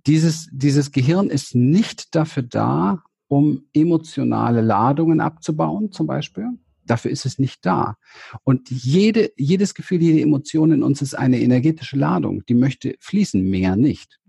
[0.06, 6.48] Dieses, dieses Gehirn ist nicht dafür da, um emotionale Ladungen abzubauen, zum Beispiel.
[6.85, 7.96] Dafür ist es nicht da.
[8.42, 12.44] Und jede, jedes Gefühl, jede Emotion in uns ist eine energetische Ladung.
[12.46, 14.20] Die möchte fließen, mehr nicht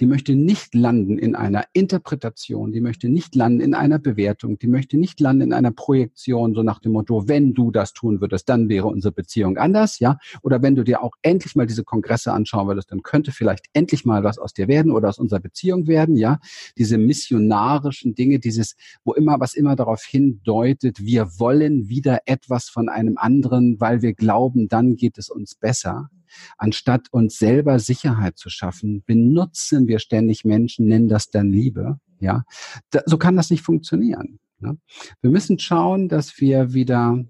[0.00, 4.68] die möchte nicht landen in einer Interpretation, die möchte nicht landen in einer Bewertung, die
[4.68, 8.48] möchte nicht landen in einer Projektion, so nach dem Motto, wenn du das tun würdest,
[8.48, 10.18] dann wäre unsere Beziehung anders, ja?
[10.42, 14.04] Oder wenn du dir auch endlich mal diese Kongresse anschauen würdest, dann könnte vielleicht endlich
[14.04, 16.38] mal was aus dir werden oder aus unserer Beziehung werden, ja?
[16.76, 22.88] Diese missionarischen Dinge, dieses, wo immer, was immer darauf hindeutet, wir wollen wieder etwas von
[22.88, 26.10] einem anderen, weil wir glauben, dann geht es uns besser.
[26.56, 31.98] Anstatt uns selber Sicherheit zu schaffen, benutzen wir ständig Menschen, nennen das dann Liebe.
[32.20, 32.44] Ja,
[32.90, 34.40] da, so kann das nicht funktionieren.
[34.60, 34.78] Ne?
[35.20, 37.24] Wir müssen schauen, dass wir wieder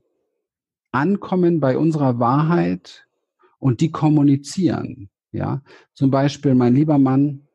[0.92, 3.06] ankommen bei unserer Wahrheit
[3.58, 5.10] und die kommunizieren.
[5.30, 7.47] Ja, zum Beispiel, mein lieber Mann,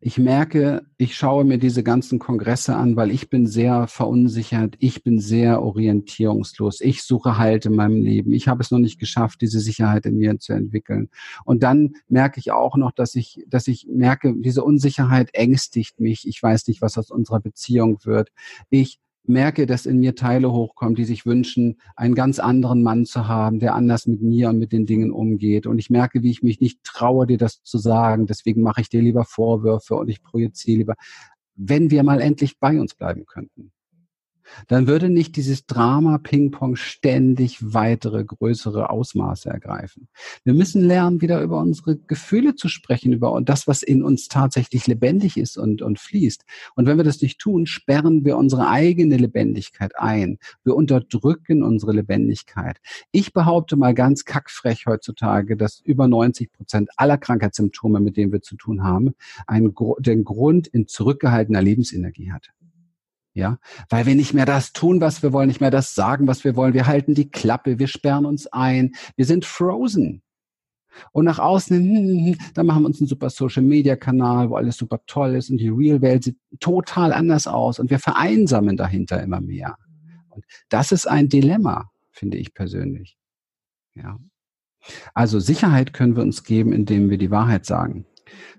[0.00, 5.02] ich merke, ich schaue mir diese ganzen Kongresse an, weil ich bin sehr verunsichert, ich
[5.02, 9.40] bin sehr orientierungslos, ich suche Halt in meinem Leben, ich habe es noch nicht geschafft,
[9.40, 11.08] diese Sicherheit in mir zu entwickeln.
[11.44, 16.26] Und dann merke ich auch noch, dass ich, dass ich merke, diese Unsicherheit ängstigt mich,
[16.26, 18.30] ich weiß nicht, was aus unserer Beziehung wird.
[18.70, 23.28] Ich merke, dass in mir Teile hochkommen, die sich wünschen, einen ganz anderen Mann zu
[23.28, 25.66] haben, der anders mit mir und mit den Dingen umgeht.
[25.66, 28.26] Und ich merke, wie ich mich nicht traue, dir das zu sagen.
[28.26, 30.94] Deswegen mache ich dir lieber Vorwürfe und ich projiziere lieber.
[31.54, 33.72] Wenn wir mal endlich bei uns bleiben könnten
[34.66, 40.08] dann würde nicht dieses Drama Ping-Pong ständig weitere, größere Ausmaße ergreifen.
[40.44, 44.86] Wir müssen lernen, wieder über unsere Gefühle zu sprechen, über das, was in uns tatsächlich
[44.86, 46.44] lebendig ist und, und fließt.
[46.74, 50.38] Und wenn wir das nicht tun, sperren wir unsere eigene Lebendigkeit ein.
[50.64, 52.78] Wir unterdrücken unsere Lebendigkeit.
[53.12, 58.42] Ich behaupte mal ganz kackfrech heutzutage, dass über 90 Prozent aller Krankheitssymptome, mit denen wir
[58.42, 59.14] zu tun haben,
[59.46, 62.50] einen, den Grund in zurückgehaltener Lebensenergie hat.
[63.38, 66.42] Ja, weil wir nicht mehr das tun, was wir wollen, nicht mehr das sagen, was
[66.42, 66.74] wir wollen.
[66.74, 70.22] Wir halten die Klappe, wir sperren uns ein, wir sind frozen.
[71.12, 74.50] Und nach außen, hm, hm, hm, da machen wir uns einen super Social Media Kanal,
[74.50, 78.00] wo alles super toll ist und die Real Welt sieht total anders aus und wir
[78.00, 79.76] vereinsamen dahinter immer mehr.
[80.30, 83.16] Und das ist ein Dilemma, finde ich persönlich.
[83.94, 84.18] Ja.
[85.14, 88.04] Also Sicherheit können wir uns geben, indem wir die Wahrheit sagen.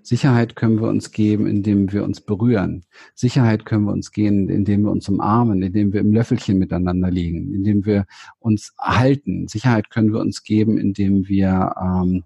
[0.02, 2.84] Sicherheit können wir uns geben, indem wir uns berühren.
[3.14, 7.54] Sicherheit können wir uns geben, indem wir uns umarmen, indem wir im Löffelchen miteinander liegen,
[7.54, 8.06] indem wir
[8.38, 9.48] uns halten.
[9.48, 12.24] Sicherheit können wir uns geben, indem wir ähm,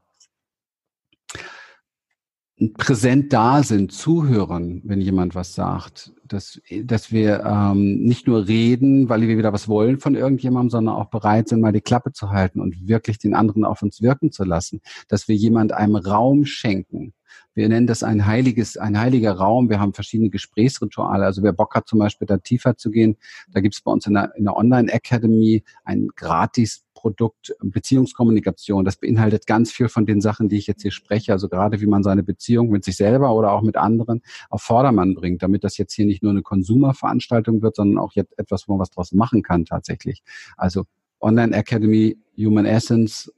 [2.74, 9.08] präsent da sind, zuhören, wenn jemand was sagt, dass, dass wir ähm, nicht nur reden,
[9.08, 12.30] weil wir wieder was wollen von irgendjemandem, sondern auch bereit sind, mal die Klappe zu
[12.30, 16.44] halten und wirklich den anderen auf uns wirken zu lassen, dass wir jemand einem Raum
[16.44, 17.12] schenken.
[17.54, 19.68] Wir nennen das ein heiliges, ein heiliger Raum.
[19.68, 21.24] Wir haben verschiedene Gesprächsrituale.
[21.24, 23.16] Also wer Bock hat, zum Beispiel da tiefer zu gehen,
[23.52, 28.82] da gibt es bei uns in der, in der Online Academy ein gratis Produkt Beziehungskommunikation.
[28.82, 31.32] Das beinhaltet ganz viel von den Sachen, die ich jetzt hier spreche.
[31.32, 35.14] Also gerade wie man seine Beziehung mit sich selber oder auch mit anderen auf Vordermann
[35.14, 38.72] bringt, damit das jetzt hier nicht nur eine Konsumerveranstaltung wird, sondern auch jetzt etwas, wo
[38.72, 40.22] man was draus machen kann tatsächlich.
[40.56, 40.84] Also
[41.20, 43.30] Online Academy, Human Essence,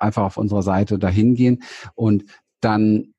[0.00, 1.62] einfach auf unserer Seite dahin gehen
[1.94, 2.24] und
[2.60, 3.14] dann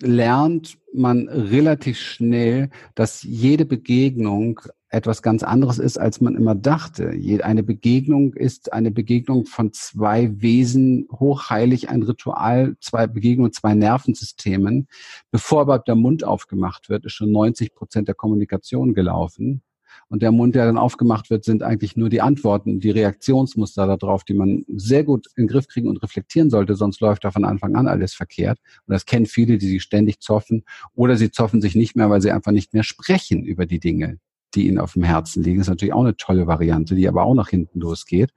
[0.00, 4.58] lernt man relativ schnell, dass jede Begegnung
[4.92, 7.14] etwas ganz anderes ist, als man immer dachte.
[7.42, 14.88] Eine Begegnung ist eine Begegnung von zwei Wesen, hochheilig, ein Ritual, zwei Begegnungen, zwei Nervensystemen.
[15.30, 19.62] Bevor überhaupt der Mund aufgemacht wird, ist schon 90 Prozent der Kommunikation gelaufen.
[20.08, 24.24] Und der Mund, der dann aufgemacht wird, sind eigentlich nur die Antworten, die Reaktionsmuster darauf,
[24.24, 27.44] die man sehr gut in den Griff kriegen und reflektieren sollte, sonst läuft da von
[27.44, 28.58] Anfang an alles verkehrt.
[28.86, 32.20] Und das kennen viele, die sich ständig zoffen oder sie zoffen sich nicht mehr, weil
[32.20, 34.18] sie einfach nicht mehr sprechen über die Dinge,
[34.54, 35.58] die ihnen auf dem Herzen liegen.
[35.58, 38.32] Das ist natürlich auch eine tolle Variante, die aber auch nach hinten losgeht.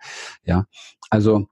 [0.46, 0.66] Ja,
[1.10, 1.48] also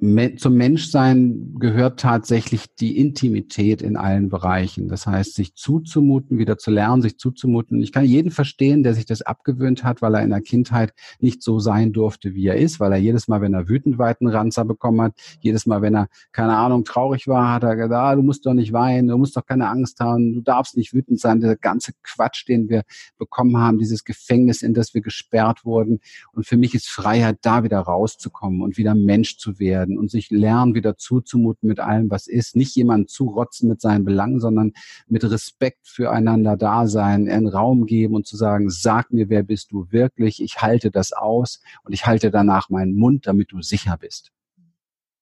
[0.00, 4.88] zum Menschsein gehört tatsächlich die Intimität in allen Bereichen.
[4.88, 7.80] Das heißt, sich zuzumuten, wieder zu lernen, sich zuzumuten.
[7.80, 11.42] Ich kann jeden verstehen, der sich das abgewöhnt hat, weil er in der Kindheit nicht
[11.42, 14.30] so sein durfte, wie er ist, weil er jedes Mal, wenn er wütend war, einen
[14.30, 18.16] Ranzer bekommen hat, jedes Mal, wenn er, keine Ahnung, traurig war, hat er gesagt, ah,
[18.16, 21.20] du musst doch nicht weinen, du musst doch keine Angst haben, du darfst nicht wütend
[21.20, 21.40] sein.
[21.40, 22.82] Der ganze Quatsch, den wir
[23.16, 26.00] bekommen haben, dieses Gefängnis, in das wir gesperrt wurden.
[26.32, 30.10] Und für mich ist Freiheit, da wieder rauszukommen und wieder Mensch zu werden werden und
[30.10, 32.56] sich lernen, wieder zuzumuten mit allem, was ist.
[32.56, 34.72] Nicht jemanden zurotzen mit seinen Belangen, sondern
[35.08, 39.72] mit Respekt füreinander da sein, einen Raum geben und zu sagen, sag mir, wer bist
[39.72, 40.42] du wirklich?
[40.42, 44.32] Ich halte das aus und ich halte danach meinen Mund, damit du sicher bist.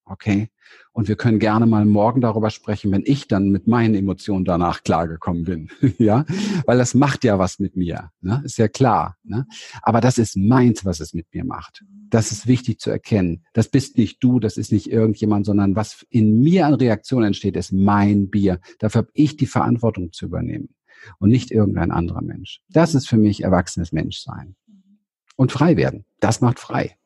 [0.05, 0.49] Okay?
[0.93, 4.83] Und wir können gerne mal morgen darüber sprechen, wenn ich dann mit meinen Emotionen danach
[4.83, 5.69] klargekommen bin.
[5.99, 6.25] ja,
[6.67, 8.11] weil das macht ja was mit mir.
[8.21, 8.43] Ne?
[8.45, 9.17] Ist ja klar.
[9.23, 9.47] Ne?
[9.83, 11.85] Aber das ist meins, was es mit mir macht.
[12.11, 13.45] Das ist wichtig zu erkennen.
[13.53, 17.57] Das bist nicht du, das ist nicht irgendjemand, sondern was in mir an Reaktion entsteht,
[17.57, 18.61] ist mein Bier.
[18.79, 20.75] Dafür habe ich die Verantwortung zu übernehmen
[21.19, 22.61] und nicht irgendein anderer Mensch.
[22.69, 24.57] Das ist für mich erwachsenes Menschsein.
[25.37, 26.05] Und frei werden.
[26.21, 26.97] Das macht frei.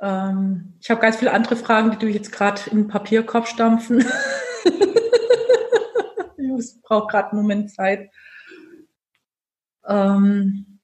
[0.00, 4.04] Ähm, ich habe ganz viele andere Fragen, die du jetzt gerade in den Papierkorb stampfen.
[6.36, 8.10] ich brauche gerade einen Moment Zeit.
[9.86, 10.80] Ähm,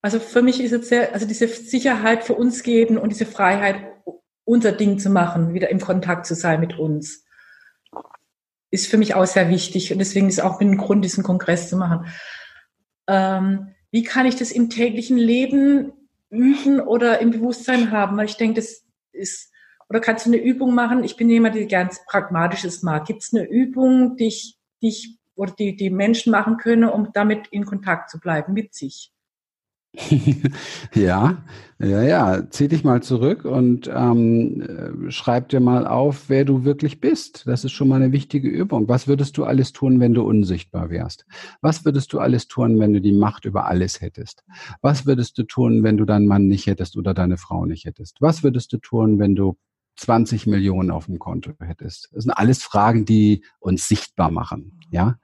[0.00, 3.76] also für mich ist jetzt sehr, also diese Sicherheit für uns geben und diese Freiheit,
[4.44, 7.24] unser Ding zu machen, wieder im Kontakt zu sein mit uns,
[8.70, 9.92] ist für mich auch sehr wichtig.
[9.92, 12.06] Und deswegen ist auch ein Grund, diesen Kongress zu machen.
[13.06, 15.92] Ähm, wie kann ich das im täglichen Leben
[16.30, 18.16] üben oder im Bewusstsein haben.
[18.16, 19.52] Weil ich denke, das ist,
[19.88, 21.04] oder kannst du eine Übung machen?
[21.04, 23.06] Ich bin jemand, der ganz Pragmatisches mag.
[23.06, 27.10] Gibt es eine Übung, die ich, die ich oder die, die Menschen machen können, um
[27.12, 29.12] damit in Kontakt zu bleiben mit sich?
[30.94, 31.42] ja,
[31.78, 32.50] ja, ja.
[32.50, 37.46] Zieh dich mal zurück und ähm, äh, schreib dir mal auf, wer du wirklich bist.
[37.46, 38.88] Das ist schon mal eine wichtige Übung.
[38.88, 41.26] Was würdest du alles tun, wenn du unsichtbar wärst?
[41.60, 44.44] Was würdest du alles tun, wenn du die Macht über alles hättest?
[44.82, 48.20] Was würdest du tun, wenn du deinen Mann nicht hättest oder deine Frau nicht hättest?
[48.20, 49.56] Was würdest du tun, wenn du
[49.98, 52.08] 20 Millionen auf dem Konto hättest?
[52.12, 54.78] Das sind alles Fragen, die uns sichtbar machen.
[54.90, 55.18] Ja?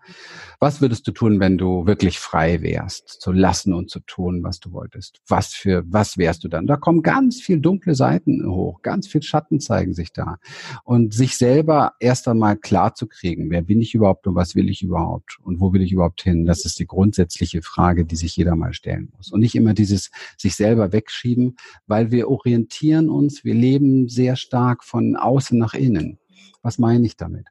[0.60, 4.60] Was würdest du tun, wenn du wirklich frei wärst, zu lassen und zu tun, was
[4.60, 5.20] du wolltest?
[5.26, 6.66] Was für, was wärst du dann?
[6.66, 10.36] Da kommen ganz viel dunkle Seiten hoch, ganz viel Schatten zeigen sich da.
[10.84, 14.68] Und sich selber erst einmal klar zu kriegen, wer bin ich überhaupt und was will
[14.68, 16.44] ich überhaupt und wo will ich überhaupt hin?
[16.44, 19.32] Das ist die grundsätzliche Frage, die sich jeder mal stellen muss.
[19.32, 21.56] Und nicht immer dieses sich selber wegschieben,
[21.86, 26.18] weil wir orientieren uns, wir leben sehr stark von außen nach innen.
[26.62, 27.48] Was meine ich damit?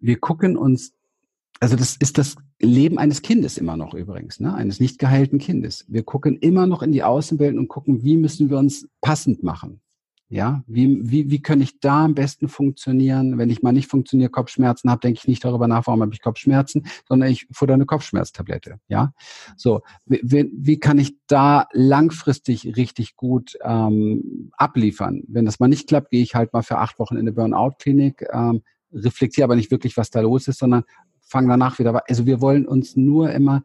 [0.00, 0.92] Wir gucken uns
[1.60, 4.54] also das ist das Leben eines Kindes immer noch übrigens, ne?
[4.54, 5.84] eines nicht geheilten Kindes.
[5.88, 9.80] Wir gucken immer noch in die Außenwelt und gucken, wie müssen wir uns passend machen.
[10.34, 13.38] Ja, wie, wie, wie kann ich da am besten funktionieren?
[13.38, 16.20] Wenn ich mal nicht funktioniere, Kopfschmerzen habe, denke ich nicht darüber nach, warum habe ich
[16.20, 18.80] Kopfschmerzen, sondern ich futter eine Kopfschmerztablette.
[18.88, 19.14] Ja,
[19.56, 25.22] so wie, wie kann ich da langfristig richtig gut ähm, abliefern?
[25.28, 28.26] Wenn das mal nicht klappt, gehe ich halt mal für acht Wochen in eine Burnout-Klinik,
[28.32, 30.82] ähm, reflektiere aber nicht wirklich, was da los ist, sondern
[31.24, 32.02] fangen danach wieder.
[32.08, 33.62] Also wir wollen uns nur immer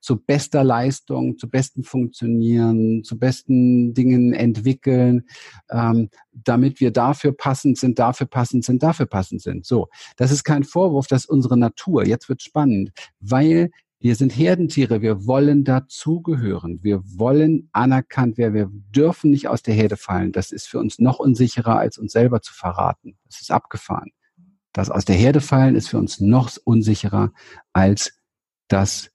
[0.00, 5.24] zu bester Leistung, zu besten Funktionieren, zu besten Dingen entwickeln,
[5.70, 9.64] ähm, damit wir dafür passend sind, dafür passend sind, dafür passend sind.
[9.64, 12.06] So, das ist kein Vorwurf, das ist unsere Natur.
[12.06, 12.90] Jetzt wird spannend,
[13.20, 19.62] weil wir sind Herdentiere, wir wollen dazugehören, wir wollen anerkannt werden, wir dürfen nicht aus
[19.62, 20.30] der Herde fallen.
[20.30, 23.18] Das ist für uns noch unsicherer, als uns selber zu verraten.
[23.24, 24.12] Das ist abgefahren.
[24.78, 27.32] Das aus der Herde fallen ist für uns noch unsicherer
[27.72, 28.12] als
[28.68, 29.10] das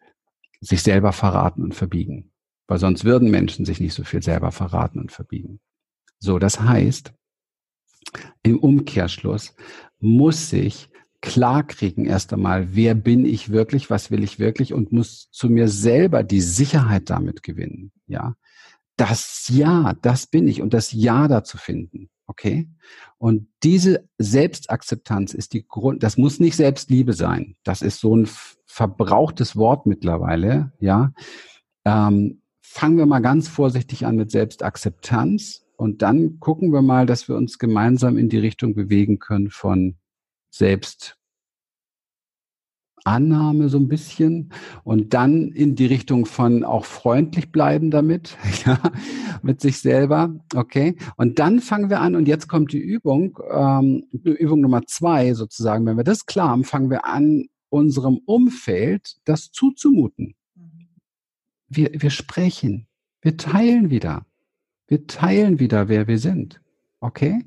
[0.59, 2.33] sich selber verraten und verbiegen.
[2.67, 5.61] Weil sonst würden Menschen sich nicht so viel selber verraten und verbiegen.
[6.19, 7.13] So, das heißt,
[8.41, 9.55] im Umkehrschluss
[9.99, 10.89] muss sich
[11.21, 15.47] klar kriegen erst einmal, wer bin ich wirklich, was will ich wirklich und muss zu
[15.47, 17.93] mir selber die Sicherheit damit gewinnen.
[18.05, 18.35] Ja,
[18.97, 22.09] das Ja, das bin ich und das Ja dazu finden.
[22.27, 22.69] Okay?
[23.17, 27.55] Und diese Selbstakzeptanz ist die Grund, das muss nicht Selbstliebe sein.
[27.63, 28.27] Das ist so ein
[28.65, 31.13] verbrauchtes Wort mittlerweile, ja.
[31.85, 37.27] Ähm, fangen wir mal ganz vorsichtig an mit Selbstakzeptanz und dann gucken wir mal, dass
[37.27, 39.97] wir uns gemeinsam in die Richtung bewegen können von
[40.49, 41.17] Selbst
[43.03, 44.51] Annahme so ein bisschen
[44.83, 48.79] und dann in die Richtung von auch freundlich bleiben damit, ja,
[49.41, 50.95] mit sich selber, okay.
[51.17, 55.85] Und dann fangen wir an und jetzt kommt die Übung, ähm, Übung Nummer zwei sozusagen.
[55.85, 60.35] Wenn wir das klar haben, fangen wir an, unserem Umfeld das zuzumuten.
[61.67, 62.87] Wir, wir sprechen,
[63.19, 64.27] wir teilen wieder,
[64.87, 66.61] wir teilen wieder, wer wir sind,
[66.99, 67.43] okay.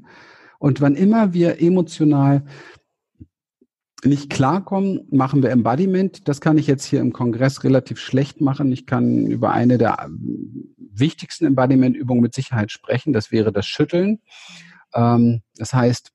[0.58, 2.44] Und wann immer wir emotional
[4.04, 6.28] nicht klarkommen, machen wir Embodiment.
[6.28, 8.70] Das kann ich jetzt hier im Kongress relativ schlecht machen.
[8.72, 10.09] Ich kann über eine der
[10.78, 13.12] wichtigsten Embodiment-Übungen mit Sicherheit sprechen.
[13.12, 14.20] Das wäre das Schütteln.
[14.94, 16.12] Ähm, das heißt,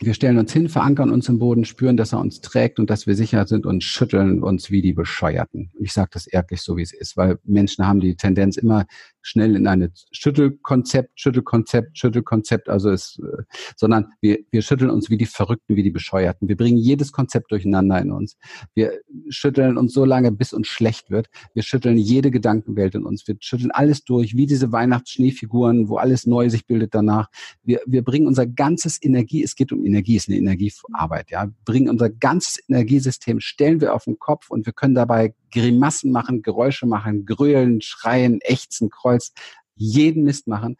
[0.00, 3.06] wir stellen uns hin, verankern uns im Boden, spüren, dass er uns trägt und dass
[3.08, 5.72] wir sicher sind und schütteln uns wie die Bescheuerten.
[5.80, 8.86] Ich sage das ehrlich so, wie es ist, weil Menschen haben die Tendenz immer
[9.22, 13.42] schnell in eine Schüttelkonzept, Schüttelkonzept, Schüttelkonzept, also es, äh,
[13.76, 16.48] sondern wir, wir schütteln uns wie die Verrückten, wie die Bescheuerten.
[16.48, 18.36] Wir bringen jedes Konzept durcheinander in uns.
[18.74, 21.28] Wir schütteln uns so lange, bis uns schlecht wird.
[21.54, 23.26] Wir schütteln jede Gedankenwelt in uns.
[23.26, 27.28] Wir schütteln alles durch, wie diese Weihnachtsschneefiguren, wo alles neu sich bildet danach.
[27.62, 31.88] Wir, wir bringen unser ganzes Energie, es geht um Energie, ist eine Energiearbeit, ja, bringen
[31.88, 36.86] unser ganzes Energiesystem, stellen wir auf den Kopf und wir können dabei Grimassen machen, Geräusche
[36.86, 39.34] machen, grölen, schreien, ächzen, kreuzen,
[39.74, 40.76] jeden Mist machen.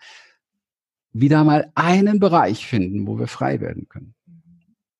[1.12, 4.14] Wieder mal einen Bereich finden, wo wir frei werden können.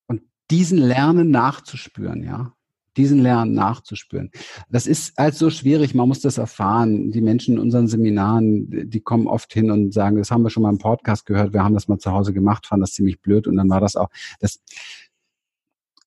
[0.06, 2.52] Und diesen Lernen nachzuspüren, ja,
[2.96, 4.30] diesen Lernen nachzuspüren.
[4.68, 7.12] Das ist halt so schwierig, man muss das erfahren.
[7.12, 10.64] Die Menschen in unseren Seminaren, die kommen oft hin und sagen, das haben wir schon
[10.64, 13.46] mal im Podcast gehört, wir haben das mal zu Hause gemacht, fanden das ziemlich blöd
[13.46, 14.08] und dann war das auch,
[14.40, 14.60] das,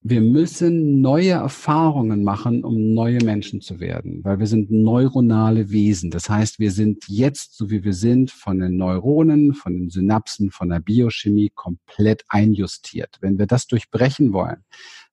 [0.03, 6.09] wir müssen neue Erfahrungen machen, um neue Menschen zu werden, weil wir sind neuronale Wesen.
[6.09, 10.49] Das heißt, wir sind jetzt, so wie wir sind, von den Neuronen, von den Synapsen,
[10.49, 13.17] von der Biochemie komplett einjustiert.
[13.21, 14.63] Wenn wir das durchbrechen wollen,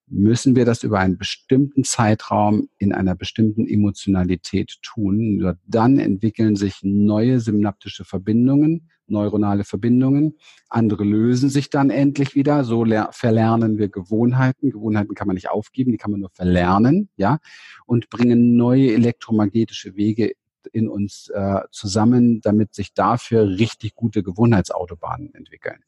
[0.07, 5.37] müssen wir das über einen bestimmten Zeitraum in einer bestimmten Emotionalität tun.
[5.37, 10.37] Nur dann entwickeln sich neue synaptische Verbindungen, neuronale Verbindungen.
[10.69, 12.63] Andere lösen sich dann endlich wieder.
[12.63, 14.71] So verlernen wir Gewohnheiten.
[14.71, 17.39] Gewohnheiten kann man nicht aufgeben, die kann man nur verlernen, ja,
[17.85, 20.33] und bringen neue elektromagnetische Wege
[20.71, 25.79] in uns äh, zusammen, damit sich dafür richtig gute Gewohnheitsautobahnen entwickeln.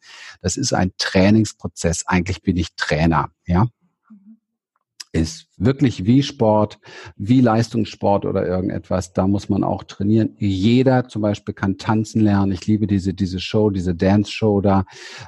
[0.42, 2.08] Das ist ein Trainingsprozess.
[2.08, 3.68] Eigentlich bin ich Trainer, ja
[5.14, 6.80] ist wirklich wie Sport,
[7.18, 9.14] wie Leistungssport oder irgendetwas.
[9.14, 10.36] Da muss man auch trainieren.
[10.38, 12.52] Jeder zum Beispiel kann tanzen lernen.
[12.54, 14.86] Ich liebe diese, diese Show, diese Dance-Show da.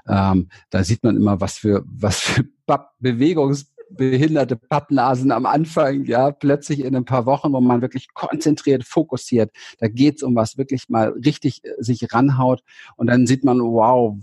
[0.07, 2.45] Ähm, da sieht man immer, was für, was für
[2.99, 8.83] Bewegungs behinderte Pappnasen am Anfang, ja, plötzlich in ein paar Wochen, wo man wirklich konzentriert,
[8.83, 12.63] fokussiert, da geht's um was wirklich mal richtig äh, sich ranhaut
[12.95, 14.17] und dann sieht man, wow,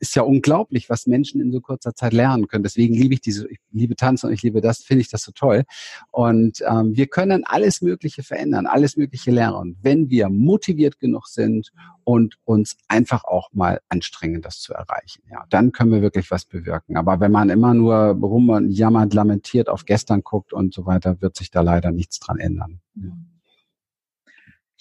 [0.00, 2.64] ist ja unglaublich, was Menschen in so kurzer Zeit lernen können.
[2.64, 5.32] Deswegen liebe ich diese, ich liebe Tanzen und ich liebe das, finde ich das so
[5.32, 5.64] toll.
[6.10, 11.72] Und ähm, wir können alles Mögliche verändern, alles Mögliche lernen, wenn wir motiviert genug sind
[12.04, 15.22] und uns einfach auch mal anstrengen, das zu erreichen.
[15.30, 16.96] Ja, dann können wir wirklich was bewirken.
[16.96, 21.20] Aber wenn man immer nur rum und jammert, lamentiert, auf gestern guckt und so weiter,
[21.20, 22.80] wird sich da leider nichts dran ändern.
[22.94, 23.12] Ja.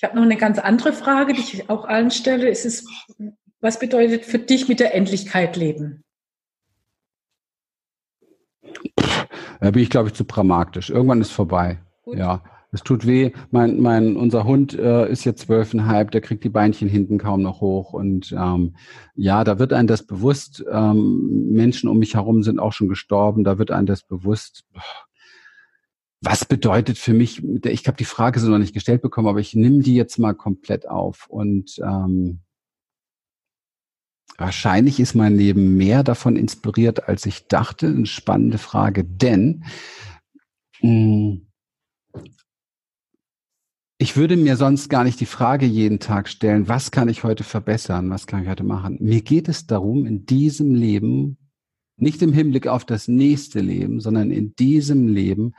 [0.01, 2.49] Ich habe noch eine ganz andere Frage, die ich auch allen stelle.
[2.49, 2.65] Es
[3.62, 6.04] Was bedeutet für dich mit der Endlichkeit leben?
[9.60, 10.90] Da bin ich, glaube ich, zu pragmatisch.
[10.90, 11.79] Irgendwann ist vorbei.
[12.04, 12.17] Gut.
[12.17, 12.44] Ja.
[12.73, 13.31] Es tut weh.
[13.52, 17.60] Mein, mein, unser Hund äh, ist jetzt zwölfeinhalb, der kriegt die Beinchen hinten kaum noch
[17.60, 17.94] hoch.
[17.94, 18.75] Und ähm,
[19.13, 20.63] ja, da wird einem das bewusst.
[20.71, 23.44] Ähm, Menschen um mich herum sind auch schon gestorben.
[23.44, 24.63] Da wird einem das bewusst.
[26.21, 29.54] Was bedeutet für mich, ich habe die Frage so noch nicht gestellt bekommen, aber ich
[29.54, 31.27] nehme die jetzt mal komplett auf.
[31.27, 32.40] Und ähm,
[34.38, 37.88] wahrscheinlich ist mein Leben mehr davon inspiriert, als ich dachte.
[37.88, 39.63] Eine spannende Frage, denn
[40.82, 41.48] mh, hm,
[44.02, 47.44] ich würde mir sonst gar nicht die Frage jeden Tag stellen, was kann ich heute
[47.44, 48.98] verbessern, was kann ich heute machen.
[49.00, 51.38] Mir geht es darum, in diesem Leben,
[51.98, 55.54] nicht im Hinblick auf das nächste Leben, sondern in diesem Leben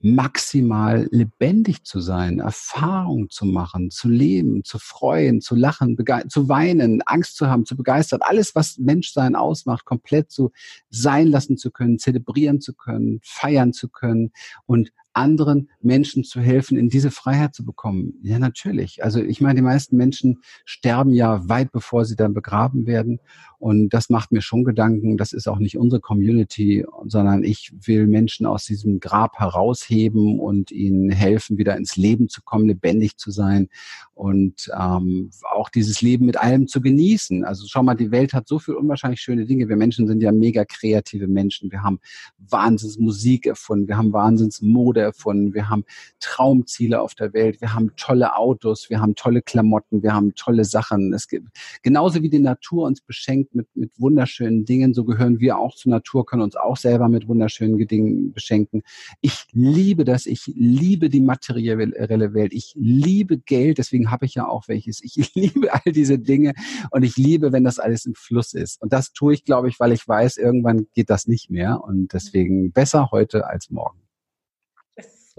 [0.00, 5.96] maximal lebendig zu sein, Erfahrung zu machen, zu leben, zu freuen, zu lachen,
[6.28, 10.52] zu weinen, Angst zu haben, zu begeistern, alles, was Menschsein ausmacht, komplett so
[10.88, 14.32] sein lassen zu können, zelebrieren zu können, feiern zu können
[14.64, 18.14] und anderen Menschen zu helfen, in diese Freiheit zu bekommen?
[18.22, 19.02] Ja, natürlich.
[19.04, 23.20] Also ich meine, die meisten Menschen sterben ja weit bevor sie dann begraben werden.
[23.58, 25.18] Und das macht mir schon Gedanken.
[25.18, 30.70] Das ist auch nicht unsere Community, sondern ich will Menschen aus diesem Grab herausheben und
[30.70, 33.68] ihnen helfen, wieder ins Leben zu kommen, lebendig zu sein
[34.14, 37.44] und ähm, auch dieses Leben mit allem zu genießen.
[37.44, 39.68] Also schau mal, die Welt hat so viel unwahrscheinlich schöne Dinge.
[39.68, 41.70] Wir Menschen sind ja mega kreative Menschen.
[41.70, 42.00] Wir haben
[42.38, 43.88] Wahnsinns Musik erfunden.
[43.88, 44.62] Wir haben Wahnsinns
[45.00, 45.54] Mode erfunden.
[45.54, 45.84] Wir haben
[46.20, 47.60] Traumziele auf der Welt.
[47.60, 48.90] Wir haben tolle Autos.
[48.90, 50.02] Wir haben tolle Klamotten.
[50.02, 51.12] Wir haben tolle Sachen.
[51.12, 51.48] Es gibt,
[51.82, 55.90] genauso wie die Natur uns beschenkt mit, mit wunderschönen Dingen, so gehören wir auch zur
[55.90, 58.82] Natur, können uns auch selber mit wunderschönen Dingen beschenken.
[59.20, 64.46] Ich liebe das, ich liebe die materielle Welt, ich liebe Geld, deswegen habe ich ja
[64.46, 65.00] auch welches.
[65.02, 66.52] Ich liebe all diese Dinge
[66.90, 68.80] und ich liebe, wenn das alles im Fluss ist.
[68.82, 72.12] Und das tue ich, glaube ich, weil ich weiß, irgendwann geht das nicht mehr und
[72.12, 73.99] deswegen besser heute als morgen.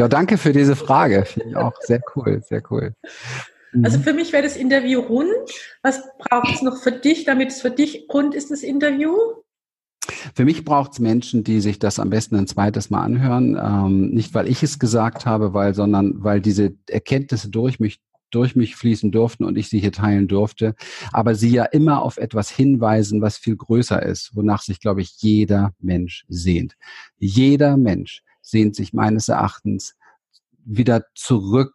[0.01, 1.25] Ja, danke für diese Frage.
[1.25, 2.95] Finde ich auch sehr cool, sehr cool.
[3.83, 4.01] Also mhm.
[4.01, 5.29] für mich wäre das Interview rund.
[5.83, 9.15] Was braucht es noch für dich, damit es für dich rund ist, das Interview?
[10.33, 13.55] Für mich braucht es Menschen, die sich das am besten ein zweites Mal anhören.
[13.63, 17.99] Ähm, nicht, weil ich es gesagt habe, weil, sondern weil diese Erkenntnisse durch mich
[18.31, 20.73] durch mich fließen durften und ich sie hier teilen durfte,
[21.11, 25.17] aber sie ja immer auf etwas hinweisen, was viel größer ist, wonach sich, glaube ich,
[25.17, 26.77] jeder Mensch sehnt.
[27.17, 29.95] Jeder Mensch sehnt sich meines Erachtens
[30.63, 31.73] wieder zurück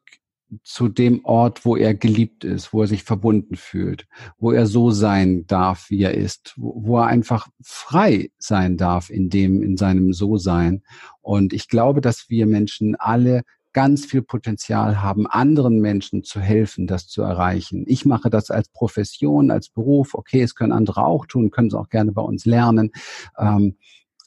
[0.62, 4.07] zu dem Ort, wo er geliebt ist, wo er sich verbunden fühlt,
[4.39, 9.29] wo er so sein darf, wie er ist, wo, er einfach frei sein darf in
[9.29, 10.83] dem, in seinem So-Sein.
[11.20, 16.87] Und ich glaube, dass wir Menschen alle ganz viel Potenzial haben, anderen Menschen zu helfen,
[16.87, 17.85] das zu erreichen.
[17.87, 20.14] Ich mache das als Profession, als Beruf.
[20.14, 22.93] Okay, es können andere auch tun, können es auch gerne bei uns lernen.
[23.39, 23.77] Ähm,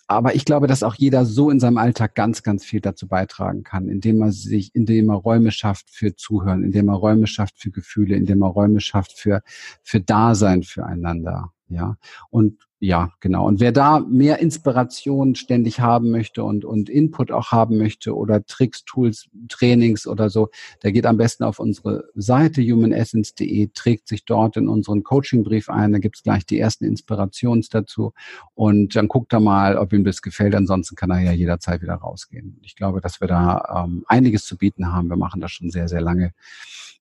[0.10, 3.62] aber ich glaube, dass auch jeder so in seinem Alltag ganz, ganz viel dazu beitragen
[3.62, 7.70] kann, indem er sich, indem er Räume schafft für Zuhören, indem er Räume schafft für
[7.70, 9.43] Gefühle, indem er Räume schafft für,
[9.84, 11.53] für Dasein füreinander.
[11.68, 11.97] Ja.
[12.32, 13.46] Und ja, genau.
[13.46, 18.46] Und wer da mehr Inspiration ständig haben möchte und, und Input auch haben möchte oder
[18.46, 20.50] Tricks, Tools, Trainings oder so,
[20.82, 25.92] der geht am besten auf unsere Seite humanessence.de, trägt sich dort in unseren Coachingbrief ein,
[25.92, 28.14] da gibt's gleich die ersten Inspirations dazu
[28.56, 30.56] und dann guckt er mal, ob ihm das gefällt.
[30.56, 32.60] Ansonsten kann er ja jederzeit wieder rausgehen.
[32.62, 35.10] Ich glaube, dass wir da ähm, einiges zu bieten haben.
[35.10, 36.32] Wir machen das schon sehr, sehr lange.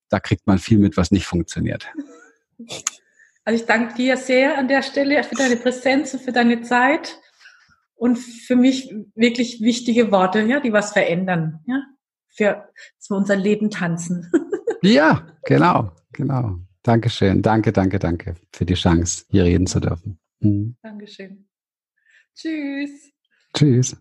[0.08, 1.86] Da kriegt man viel mit, was nicht funktioniert.
[3.48, 7.18] Also ich danke dir sehr an der Stelle für deine Präsenz und für deine Zeit
[7.94, 11.82] und für mich wirklich wichtige Worte, ja, die was verändern, ja,
[12.26, 12.68] für,
[13.08, 14.30] wir unser Leben tanzen.
[14.82, 16.60] Ja, genau, genau.
[16.84, 17.42] Dankeschön.
[17.42, 20.20] Danke, danke, danke für die Chance, hier reden zu dürfen.
[20.38, 20.76] Mhm.
[20.82, 21.48] Dankeschön.
[22.36, 23.10] Tschüss.
[23.56, 23.96] Tschüss.